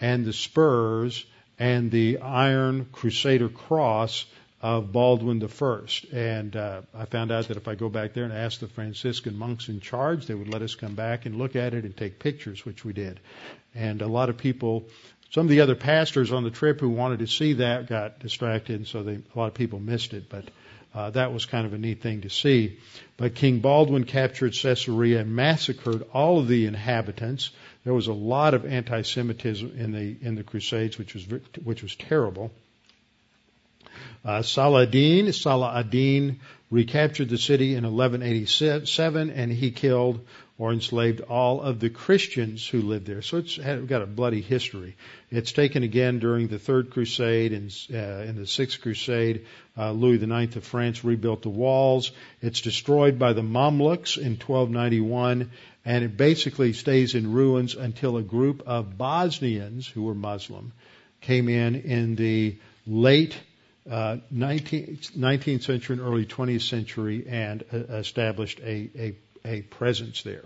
[0.00, 1.24] and the spurs
[1.58, 4.26] and the iron Crusader cross
[4.60, 5.78] of Baldwin I.
[6.12, 9.36] And uh, I found out that if I go back there and ask the Franciscan
[9.36, 12.18] monks in charge, they would let us come back and look at it and take
[12.18, 13.20] pictures, which we did.
[13.74, 14.88] And a lot of people,
[15.30, 18.76] some of the other pastors on the trip who wanted to see that got distracted,
[18.76, 20.28] and so they, a lot of people missed it.
[20.28, 20.44] But
[20.96, 22.78] uh, that was kind of a neat thing to see.
[23.18, 27.50] But King Baldwin captured Caesarea and massacred all of the inhabitants.
[27.84, 31.26] There was a lot of anti-Semitism in the in the Crusades, which was
[31.62, 32.50] which was terrible.
[34.24, 36.40] Uh, Saladin, Salah ad-Din
[36.70, 40.26] recaptured the city in 1187, and he killed
[40.58, 43.20] or enslaved all of the Christians who lived there.
[43.20, 44.96] So it's got a bloody history.
[45.30, 49.46] It's taken again during the Third Crusade and uh, in the Sixth Crusade.
[49.76, 52.10] Uh, Louis IX of France rebuilt the walls.
[52.40, 55.50] It's destroyed by the Mamluks in 1291,
[55.84, 60.72] and it basically stays in ruins until a group of Bosnians who were Muslim
[61.20, 63.38] came in in the late
[63.90, 69.14] uh, 19th, 19th century and early 20th century and uh, established a, a
[69.46, 70.44] a presence there.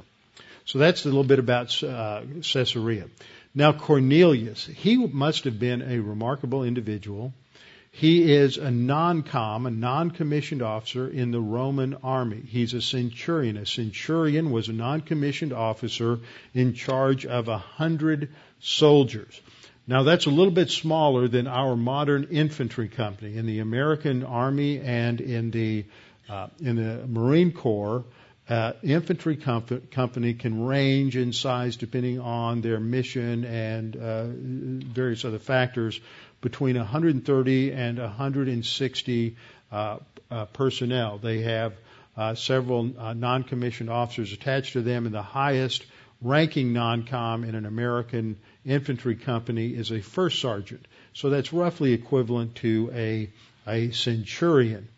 [0.64, 3.07] So that's a little bit about uh, Caesarea.
[3.55, 7.32] Now Cornelius, he must have been a remarkable individual.
[7.92, 12.40] He is a non-com, a non-commissioned officer in the Roman army.
[12.46, 13.57] He's a centurion.
[13.57, 16.20] A centurion was a non-commissioned officer
[16.55, 18.28] in charge of a hundred
[18.61, 19.40] soldiers.
[19.88, 23.36] Now that's a little bit smaller than our modern infantry company.
[23.36, 25.84] In the American Army and in the
[26.28, 28.05] uh, in the Marine Corps,
[28.51, 35.24] uh, infantry comp- company can range in size depending on their mission and uh, various
[35.24, 36.01] other factors
[36.40, 39.36] between 130 and 160
[39.70, 39.98] uh,
[40.30, 41.18] uh, personnel.
[41.18, 41.74] They have
[42.16, 45.86] uh, several uh, non-commissioned officers attached to them, and the highest
[46.20, 48.36] ranking non-com in an American
[48.66, 50.84] infantry company is a first sergeant.
[51.14, 53.30] So that's roughly equivalent to a
[53.66, 54.88] a centurion.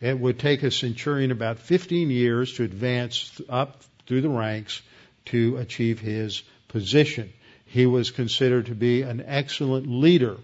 [0.00, 4.82] It would take a centurion about 15 years to advance up through the ranks
[5.26, 7.32] to achieve his position.
[7.64, 10.36] He was considered to be an excellent leader.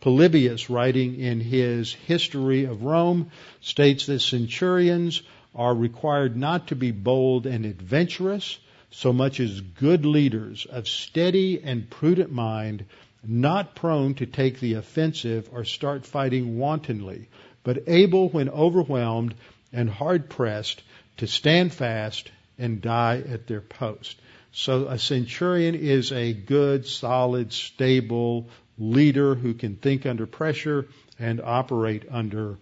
[0.00, 3.30] Polybius, writing in his History of Rome,
[3.60, 5.22] states that centurions
[5.54, 8.58] are required not to be bold and adventurous
[8.90, 12.84] so much as good leaders of steady and prudent mind,
[13.22, 17.28] not prone to take the offensive or start fighting wantonly,
[17.62, 19.34] but able when overwhelmed
[19.72, 20.82] and hard pressed
[21.18, 24.16] to stand fast and die at their post.
[24.52, 28.48] So a centurion is a good, solid, stable
[28.78, 30.86] leader who can think under pressure
[31.18, 32.56] and operate under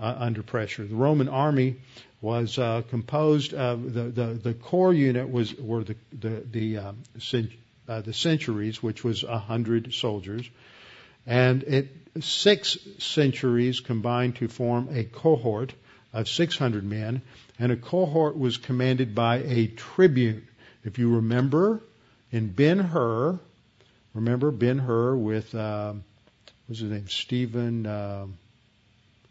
[0.00, 0.84] uh, under pressure.
[0.84, 1.76] The Roman army
[2.20, 6.96] was uh, composed of the, the the core unit was were the the the, um,
[7.18, 7.50] cent,
[7.88, 10.48] uh, the centuries, which was a hundred soldiers,
[11.26, 11.88] and it
[12.20, 15.72] six centuries combined to form a cohort
[16.12, 17.22] of 600 men,
[17.58, 20.46] and a cohort was commanded by a tribune.
[20.84, 21.80] If you remember,
[22.30, 23.38] in Ben Hur,
[24.12, 25.94] remember Ben Hur with uh,
[26.66, 28.26] what's his name, Stephen, uh,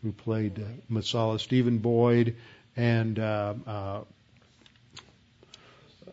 [0.01, 2.35] who played uh, Messala, Stephen Boyd,
[2.75, 4.01] and uh, uh,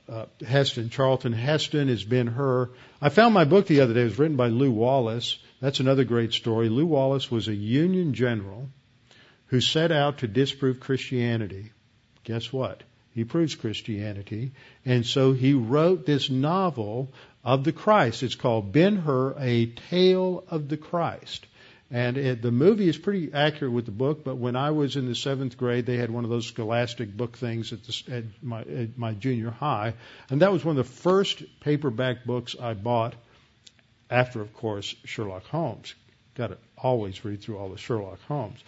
[0.08, 2.70] uh, Heston, Charlton Heston has Ben Hur.
[3.00, 4.02] I found my book the other day.
[4.02, 5.38] It was written by Lew Wallace.
[5.60, 6.68] That's another great story.
[6.68, 8.70] Lew Wallace was a Union general
[9.46, 11.72] who set out to disprove Christianity.
[12.24, 12.82] Guess what?
[13.12, 14.52] He proves Christianity.
[14.84, 17.12] And so he wrote this novel
[17.44, 18.22] of the Christ.
[18.22, 21.46] It's called Ben Hur, A Tale of the Christ.
[21.90, 25.06] And it, the movie is pretty accurate with the book, but when I was in
[25.06, 28.60] the seventh grade, they had one of those scholastic book things at, the, at, my,
[28.60, 29.94] at my junior high.
[30.30, 33.16] And that was one of the first paperback books I bought
[34.10, 35.94] after, of course, Sherlock Holmes.
[36.34, 38.58] Got to always read through all the Sherlock Holmes.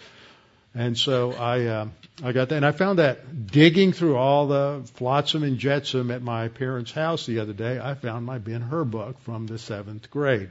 [0.74, 1.88] And so I uh,
[2.24, 6.22] I got that, and I found that digging through all the flotsam and jetsam at
[6.22, 10.11] my parents' house the other day, I found my Ben Hur book from the seventh
[10.11, 10.49] grade.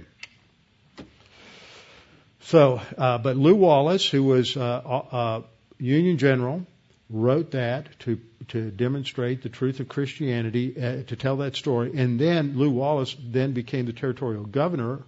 [2.41, 5.41] So, uh, but Lew Wallace, who was uh, uh,
[5.79, 6.65] Union General,
[7.11, 12.19] wrote that to to demonstrate the truth of Christianity, uh, to tell that story, and
[12.19, 15.03] then Lew Wallace then became the territorial governor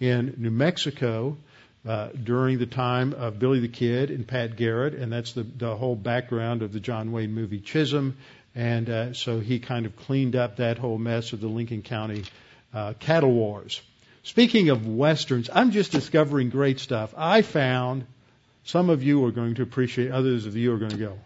[0.00, 1.36] in New Mexico
[1.86, 5.76] uh, during the time of Billy the Kid and Pat Garrett, and that's the, the
[5.76, 8.14] whole background of the John Wayne movie Chisum.
[8.54, 12.24] And uh, so he kind of cleaned up that whole mess of the Lincoln County
[12.74, 13.80] uh, cattle wars.
[14.24, 17.14] Speaking of westerns, I'm just discovering great stuff.
[17.16, 18.06] I found
[18.64, 21.18] some of you are going to appreciate, others of you are going to go,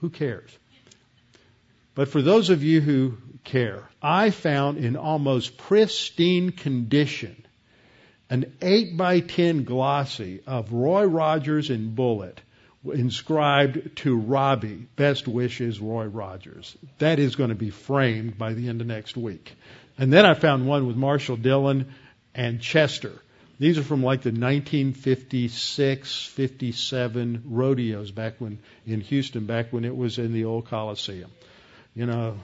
[0.00, 0.50] who cares?
[1.94, 7.42] But for those of you who care, I found in almost pristine condition
[8.28, 12.40] an 8 by 10 glossy of Roy Rogers in Bullet
[12.84, 16.76] inscribed to Robbie, best wishes, Roy Rogers.
[16.98, 19.54] That is going to be framed by the end of next week.
[19.98, 21.94] And then I found one with Marshal Dillon
[22.34, 23.12] and Chester.
[23.58, 29.96] These are from like the 1956, 57 rodeos back when in Houston, back when it
[29.96, 31.30] was in the old Coliseum.
[31.94, 32.36] You know,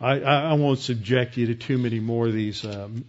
[0.00, 3.04] I, I won't subject you to too many more of these um,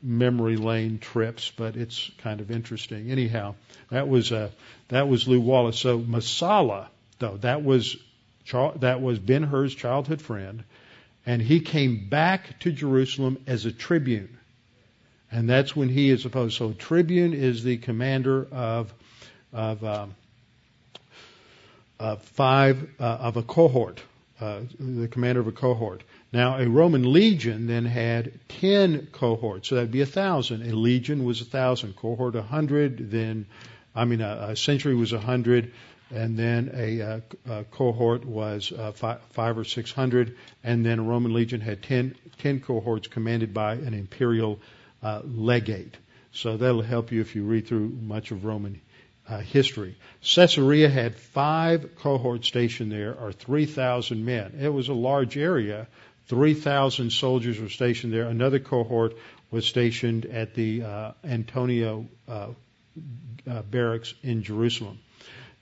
[0.00, 3.10] memory lane trips, but it's kind of interesting.
[3.10, 3.56] Anyhow,
[3.90, 4.50] that was uh,
[4.88, 5.78] that was Lew Wallace.
[5.78, 6.86] So Messala,
[7.18, 7.96] though, that was
[8.76, 10.62] that was Ben Hur's childhood friend,
[11.26, 14.38] and he came back to Jerusalem as a tribune,
[15.36, 16.56] and that's when he is supposed.
[16.56, 18.92] So tribune is the commander of
[19.52, 20.14] of um,
[22.20, 24.00] five uh, of a cohort,
[24.40, 26.02] uh, the commander of a cohort.
[26.32, 30.62] Now, a Roman legion then had 10 cohorts, so that'd be a thousand.
[30.62, 33.46] A legion was a thousand, cohort a hundred, then,
[33.94, 35.72] I mean, a, a century was a hundred,
[36.10, 40.98] and then a, a, a cohort was uh, five, five, or six hundred, and then
[40.98, 44.58] a Roman legion had 10, 10 cohorts commanded by an imperial
[45.06, 45.96] uh, legate.
[46.32, 48.80] So that'll help you if you read through much of Roman
[49.28, 49.96] uh, history.
[50.34, 54.58] Caesarea had five cohorts stationed there, or 3,000 men.
[54.60, 55.86] It was a large area,
[56.26, 58.24] 3,000 soldiers were stationed there.
[58.24, 59.16] Another cohort
[59.52, 62.48] was stationed at the uh, Antonia uh,
[63.48, 64.98] uh, barracks in Jerusalem.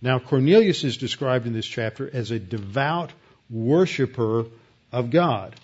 [0.00, 3.12] Now, Cornelius is described in this chapter as a devout
[3.50, 4.46] worshiper
[4.90, 5.54] of God.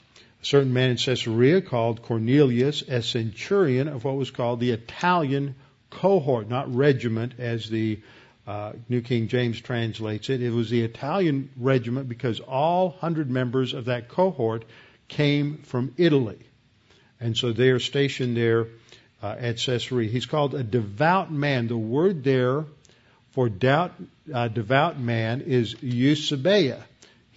[0.43, 5.55] A certain man in Caesarea called Cornelius, a centurion of what was called the Italian
[5.91, 8.01] cohort, not regiment as the
[8.47, 10.43] uh, New King James translates it.
[10.43, 14.64] It was the Italian regiment because all hundred members of that cohort
[15.09, 16.38] came from Italy.
[17.20, 18.68] And so they are stationed there
[19.22, 20.09] uh, at Caesarea.
[20.09, 21.68] He's called a devout man.
[21.68, 22.64] The word there
[23.32, 23.93] for doubt,
[24.32, 26.82] uh, devout man is Eusebeia.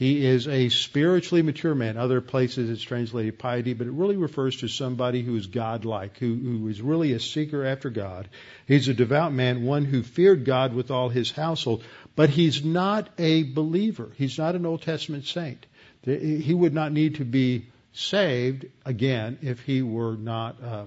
[0.04, 1.96] He is a spiritually mature man.
[1.96, 6.36] Other places it's translated piety, but it really refers to somebody who is godlike, who,
[6.36, 8.28] who is really a seeker after God.
[8.68, 11.86] He's a devout man, one who feared God with all his household,
[12.18, 14.10] but he's not a believer.
[14.18, 15.66] He's not an Old Testament saint.
[16.04, 20.86] He would not need to be saved again if he were not, uh,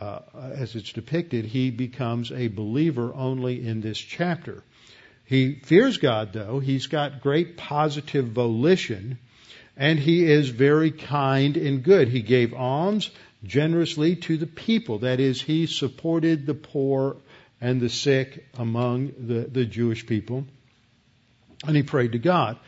[0.00, 0.20] uh,
[0.54, 4.62] as it's depicted, he becomes a believer only in this chapter.
[5.32, 6.60] He fears God, though.
[6.60, 9.16] He's got great positive volition,
[9.78, 12.08] and he is very kind and good.
[12.08, 13.10] He gave alms
[13.42, 14.98] generously to the people.
[14.98, 17.16] That is, he supported the poor
[17.62, 20.44] and the sick among the, the Jewish people,
[21.66, 22.58] and he prayed to God.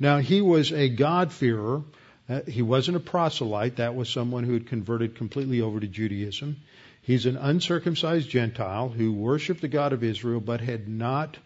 [0.00, 1.82] Now, he was a God-fearer.
[2.26, 3.76] Uh, he wasn't a proselyte.
[3.76, 6.56] That was someone who had converted completely over to Judaism.
[7.02, 11.36] He's an uncircumcised Gentile who worshiped the God of Israel but had not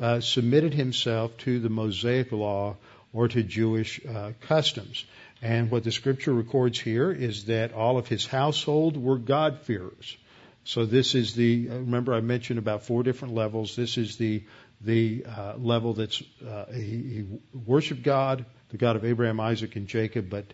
[0.00, 2.76] uh, submitted himself to the Mosaic law
[3.12, 5.04] or to Jewish uh, customs.
[5.42, 10.16] And what the scripture records here is that all of his household were God-fearers.
[10.64, 13.74] So this is the, uh, remember I mentioned about four different levels.
[13.74, 14.44] This is the,
[14.80, 17.24] the uh, level that's, uh, he, he
[17.66, 20.44] worshiped God, the God of Abraham, Isaac, and Jacob, but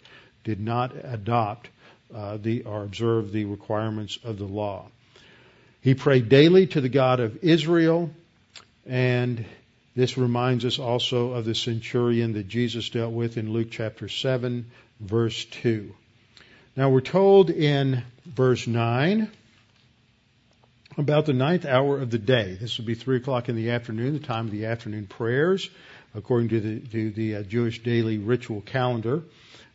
[0.44, 1.68] did not adopt
[2.14, 4.88] uh, the, or observe the requirements of the law.
[5.82, 8.10] He prayed daily to the God of Israel,
[8.88, 9.44] and
[9.94, 14.70] this reminds us also of the centurion that Jesus dealt with in Luke chapter 7,
[15.00, 15.92] verse 2.
[16.76, 19.30] Now we're told in verse 9
[20.96, 22.56] about the ninth hour of the day.
[22.60, 25.68] This would be 3 o'clock in the afternoon, the time of the afternoon prayers,
[26.14, 29.22] according to the, to the uh, Jewish daily ritual calendar.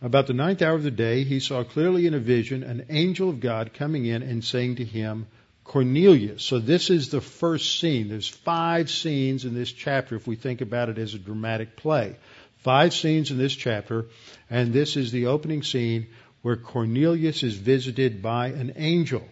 [0.02, 3.30] About the ninth hour of the day, he saw clearly in a vision an angel
[3.30, 5.28] of God coming in and saying to him,
[5.64, 6.44] Cornelius.
[6.44, 8.10] So this is the first scene.
[8.10, 12.18] There's five scenes in this chapter if we think about it as a dramatic play.
[12.58, 14.06] Five scenes in this chapter,
[14.50, 16.08] and this is the opening scene
[16.42, 19.24] where Cornelius is visited by an angel.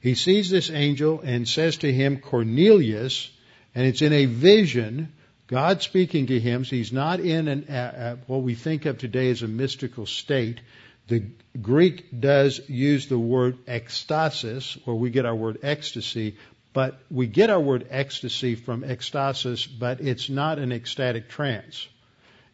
[0.00, 3.30] He sees this angel and says to him, Cornelius,
[3.74, 5.12] and it's in a vision,
[5.46, 6.64] God speaking to him.
[6.64, 10.06] So he's not in an, uh, uh, what we think of today as a mystical
[10.06, 10.60] state.
[11.08, 11.22] The
[11.60, 16.36] Greek does use the word ecstasis, where we get our word ecstasy,
[16.72, 21.88] but we get our word ecstasy from ecstasis, but it's not an ecstatic trance.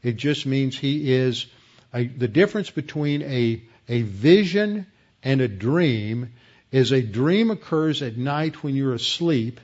[0.03, 1.47] It just means he is,
[1.95, 4.87] a, the difference between a, a vision
[5.23, 6.33] and a dream
[6.71, 9.61] is a dream occurs at night when you're asleep,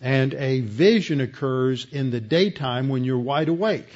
[0.00, 3.88] and a vision occurs in the daytime when you're wide awake.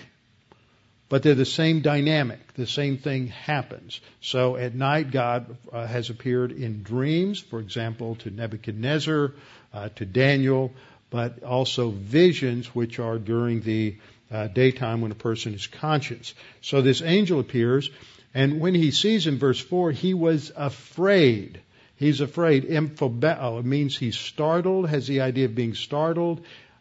[1.08, 2.45] But they're the same dynamic.
[2.56, 4.00] The same thing happens.
[4.22, 9.32] So at night, God uh, has appeared in dreams, for example, to Nebuchadnezzar,
[9.74, 10.72] uh, to Daniel,
[11.10, 13.96] but also visions, which are during the
[14.30, 16.34] uh, daytime when a person is conscious.
[16.62, 17.90] So this angel appears,
[18.34, 21.60] and when he sees in verse 4, he was afraid.
[21.96, 22.64] He's afraid.
[22.64, 26.40] Emphobeo, it means he's startled, has the idea of being startled,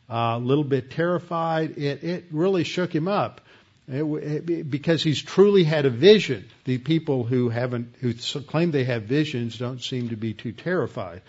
[0.09, 1.77] uh, a little bit terrified.
[1.77, 3.41] It, it really shook him up.
[3.87, 6.45] Because he's truly had a vision.
[6.63, 11.21] The people who haven't, who claim they have visions don't seem to be too terrified.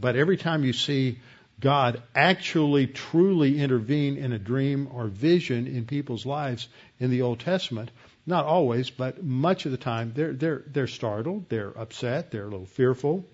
[0.00, 1.18] But every time you see
[1.60, 6.68] God actually truly intervene in a dream or vision in people's lives
[7.00, 7.90] in the Old Testament,
[8.26, 12.50] not always, but much of the time, they're, they're, they're startled, they're upset, they're a
[12.50, 13.24] little fearful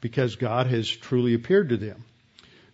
[0.00, 2.04] because God has truly appeared to them.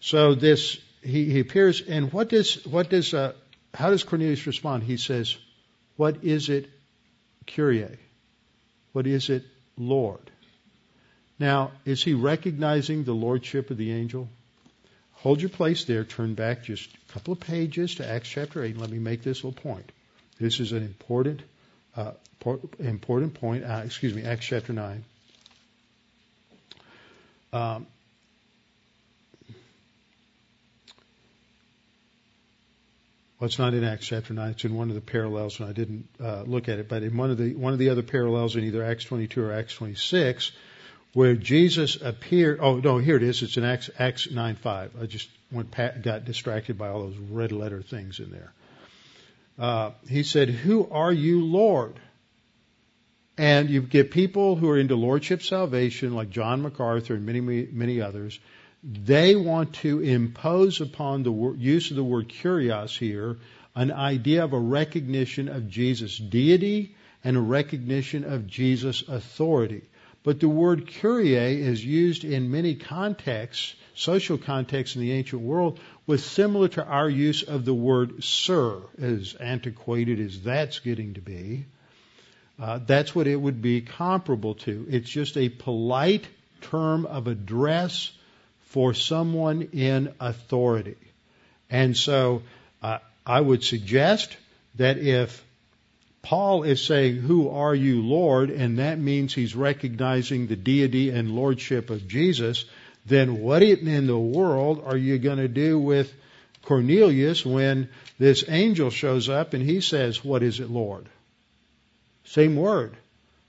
[0.00, 3.32] So this, he, he appears, and what does, what does, uh,
[3.74, 4.82] how does Cornelius respond?
[4.82, 5.36] He says,
[5.96, 6.68] What is it,
[7.46, 7.98] Kyrie?
[8.92, 9.44] What is it,
[9.76, 10.30] Lord?
[11.38, 14.28] Now, is he recognizing the lordship of the angel?
[15.12, 16.04] Hold your place there.
[16.04, 19.22] Turn back just a couple of pages to Acts chapter 8 and let me make
[19.22, 19.90] this little point.
[20.38, 21.42] This is an important,
[21.96, 22.12] uh,
[22.78, 23.64] important point.
[23.64, 25.04] Uh, excuse me, Acts chapter 9.
[27.52, 27.86] Um,
[33.38, 34.50] Well, it's not in Acts chapter nine.
[34.50, 36.88] It's in one of the parallels, and I didn't uh, look at it.
[36.88, 39.52] But in one of the one of the other parallels in either Acts 22 or
[39.52, 40.50] Acts 26,
[41.12, 42.58] where Jesus appeared.
[42.60, 43.42] Oh no, here it is.
[43.42, 44.90] It's in Acts Acts 9:5.
[45.00, 45.70] I just went
[46.02, 48.52] got distracted by all those red letter things in there.
[49.56, 51.94] Uh, he said, "Who are you, Lord?"
[53.36, 58.00] And you get people who are into lordship salvation, like John MacArthur and many many
[58.00, 58.40] others
[58.82, 63.38] they want to impose upon the use of the word kyrios here
[63.74, 69.82] an idea of a recognition of Jesus' deity and a recognition of Jesus' authority.
[70.22, 75.78] But the word kyrie is used in many contexts, social contexts in the ancient world,
[76.06, 81.20] was similar to our use of the word sir, as antiquated as that's getting to
[81.20, 81.66] be.
[82.60, 84.86] Uh, that's what it would be comparable to.
[84.90, 86.26] It's just a polite
[86.60, 88.10] term of address
[88.68, 90.96] for someone in authority.
[91.70, 92.42] And so
[92.82, 94.36] uh, I would suggest
[94.76, 95.44] that if
[96.22, 98.50] Paul is saying, Who are you, Lord?
[98.50, 102.64] and that means he's recognizing the deity and lordship of Jesus,
[103.06, 106.12] then what in the world are you going to do with
[106.62, 107.88] Cornelius when
[108.18, 111.06] this angel shows up and he says, What is it, Lord?
[112.24, 112.94] Same word.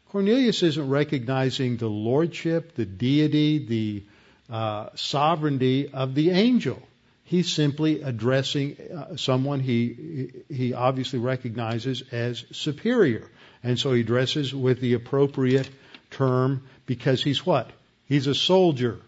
[0.10, 4.04] Cornelius isn't recognizing the lordship, the deity, the
[4.50, 6.82] uh, sovereignty of the angel.
[7.24, 13.30] He's simply addressing uh, someone he he obviously recognizes as superior,
[13.64, 15.70] and so he dresses with the appropriate
[16.10, 17.70] term because he's what?
[18.08, 19.00] He's a soldier.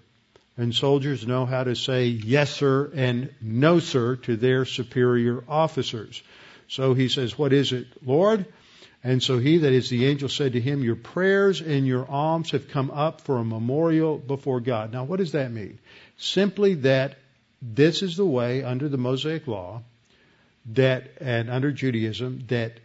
[0.58, 6.22] and soldiers know how to say yes sir and no sir to their superior officers.
[6.68, 8.46] So he says, what is it, Lord?
[9.04, 12.52] And so he that is the angel said to him, Your prayers and your alms
[12.52, 14.94] have come up for a memorial before God.
[14.94, 15.80] Now, what does that mean?
[16.18, 17.18] Simply that
[17.62, 19.82] this is the way under the Mosaic law
[20.74, 22.80] that, and under Judaism, that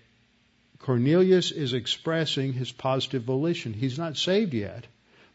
[0.79, 3.75] Cornelius is expressing his positive volition.
[3.75, 4.87] He's not saved yet,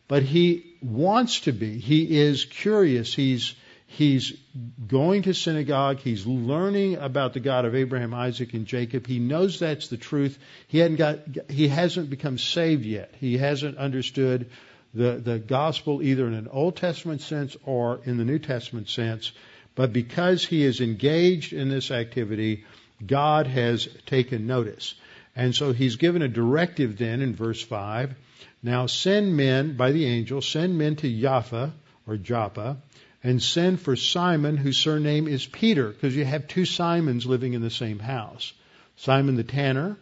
[0.08, 1.78] but he wants to be.
[1.78, 3.14] He is curious.
[3.14, 3.54] He's
[3.94, 4.32] He's
[4.88, 6.00] going to synagogue.
[6.00, 9.06] He's learning about the God of Abraham, Isaac, and Jacob.
[9.06, 10.40] He knows that's the truth.
[10.70, 11.20] He hadn't got,
[11.50, 13.14] he hasn't become saved yet.
[13.20, 14.50] He hasn't understood
[14.94, 19.34] the, the gospel either in an Old Testament sense or in the New Testament sense.
[19.76, 22.64] But because he is engaged in this activity,
[23.06, 24.96] God has taken notice.
[25.36, 28.16] And so he's given a directive then in verse 5.
[28.64, 31.74] Now send men, by the angel, send men to Jaffa,
[32.08, 32.78] or Joppa,
[33.24, 37.62] and send for Simon, whose surname is Peter, because you have two Simons living in
[37.62, 38.54] the same house
[38.98, 39.98] Simon the tanner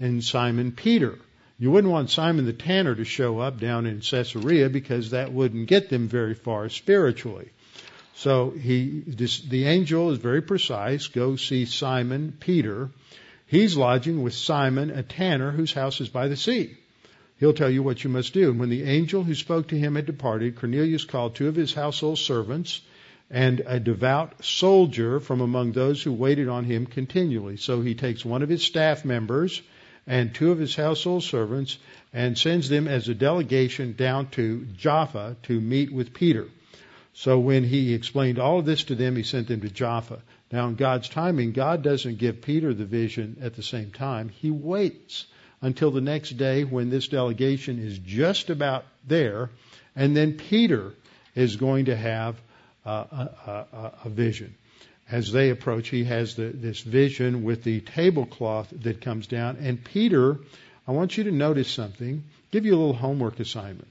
[0.00, 1.18] and Simon Peter.
[1.58, 5.68] You wouldn't want Simon the tanner to show up down in Caesarea because that wouldn't
[5.68, 7.50] get them very far spiritually.
[8.14, 11.06] So he, this, the angel is very precise.
[11.06, 12.90] Go see Simon Peter.
[13.46, 16.76] He's lodging with Simon, a tanner whose house is by the sea.
[17.42, 18.50] He'll tell you what you must do.
[18.50, 21.74] And when the angel who spoke to him had departed, Cornelius called two of his
[21.74, 22.82] household servants
[23.32, 27.56] and a devout soldier from among those who waited on him continually.
[27.56, 29.60] So he takes one of his staff members
[30.06, 31.78] and two of his household servants
[32.12, 36.46] and sends them as a delegation down to Jaffa to meet with Peter.
[37.12, 40.22] So when he explained all of this to them, he sent them to Jaffa.
[40.52, 44.28] Now, in God's timing, God doesn't give Peter the vision at the same time.
[44.28, 45.26] He waits
[45.62, 49.48] until the next day when this delegation is just about there,
[49.96, 50.92] and then Peter
[51.34, 52.36] is going to have
[52.84, 54.54] uh, a, a, a, vision.
[55.08, 59.82] As they approach, he has the, this vision with the tablecloth that comes down, and
[59.82, 60.38] Peter,
[60.86, 62.24] I want you to notice something.
[62.50, 63.88] Give you a little homework assignment.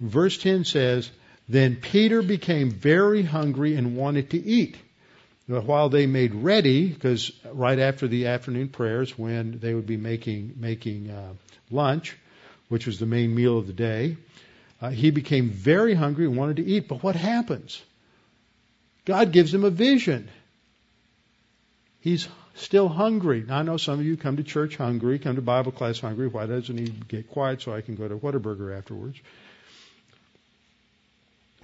[0.00, 1.10] Verse 10 says,
[1.48, 4.76] Then Peter became very hungry and wanted to eat
[5.46, 10.54] while they made ready, because right after the afternoon prayers, when they would be making
[10.56, 11.32] making uh,
[11.70, 12.16] lunch,
[12.68, 14.16] which was the main meal of the day,
[14.80, 16.88] uh, he became very hungry and wanted to eat.
[16.88, 17.82] But what happens?
[19.04, 20.28] God gives him a vision.
[22.00, 23.44] He's still hungry.
[23.46, 26.28] Now, I know some of you come to church hungry, come to Bible class hungry.
[26.28, 29.18] Why doesn't he get quiet so I can go to Whataburger afterwards?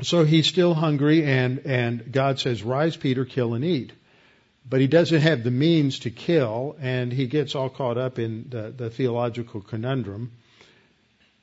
[0.02, 3.92] So he's still hungry, and, and God says, Rise, Peter, kill and eat.
[4.68, 8.46] But he doesn't have the means to kill, and he gets all caught up in
[8.48, 10.32] the, the theological conundrum.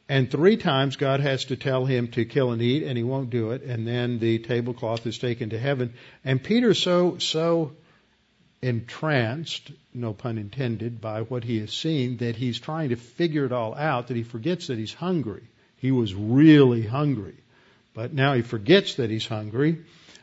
[0.08, 3.32] And three times God has to tell him to kill and eat, and he won't
[3.32, 3.64] do it.
[3.64, 5.94] And then the tablecloth is taken to heaven.
[6.24, 7.74] And Peter's so, so
[8.62, 13.52] entranced, no pun intended, by what he has seen that he's trying to figure it
[13.52, 15.44] all out that he forgets that he's hungry.
[15.78, 17.36] He was really hungry.
[17.96, 19.78] But now he forgets that he's hungry,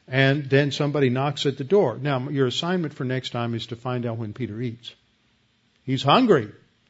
[0.06, 1.98] and then somebody knocks at the door.
[2.00, 4.94] Now, your assignment for next time is to find out when Peter eats.
[5.82, 6.44] He's hungry,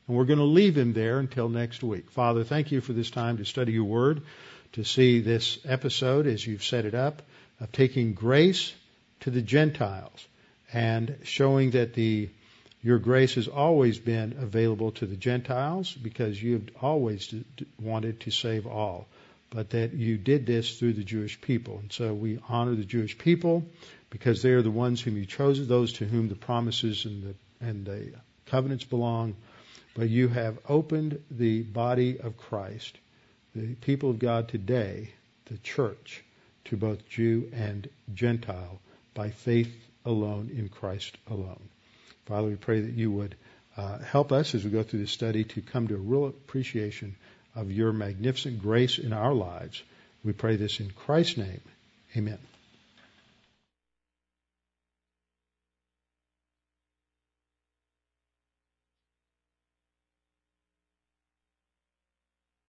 [0.08, 2.10] and we're going to leave him there until next week.
[2.10, 4.22] Father, thank you for this time to study your word,
[4.72, 7.22] to see this episode as you've set it up,
[7.60, 8.74] of taking grace
[9.20, 10.26] to the Gentiles
[10.72, 12.28] and showing that the
[12.82, 17.32] your grace has always been available to the Gentiles because you've always
[17.78, 19.06] wanted to save all
[19.52, 21.78] but that you did this through the Jewish people.
[21.78, 23.66] And so we honor the Jewish people
[24.08, 27.66] because they are the ones whom you chose, those to whom the promises and the,
[27.66, 28.12] and the
[28.46, 29.36] covenants belong.
[29.94, 32.96] But you have opened the body of Christ,
[33.54, 35.10] the people of God today,
[35.44, 36.24] the church,
[36.66, 38.80] to both Jew and Gentile
[39.12, 39.74] by faith
[40.06, 41.68] alone in Christ alone.
[42.24, 43.36] Father, we pray that you would
[43.76, 47.16] uh, help us as we go through this study to come to a real appreciation
[47.54, 49.82] of your magnificent grace in our lives.
[50.24, 51.60] We pray this in Christ's name.
[52.16, 52.38] Amen.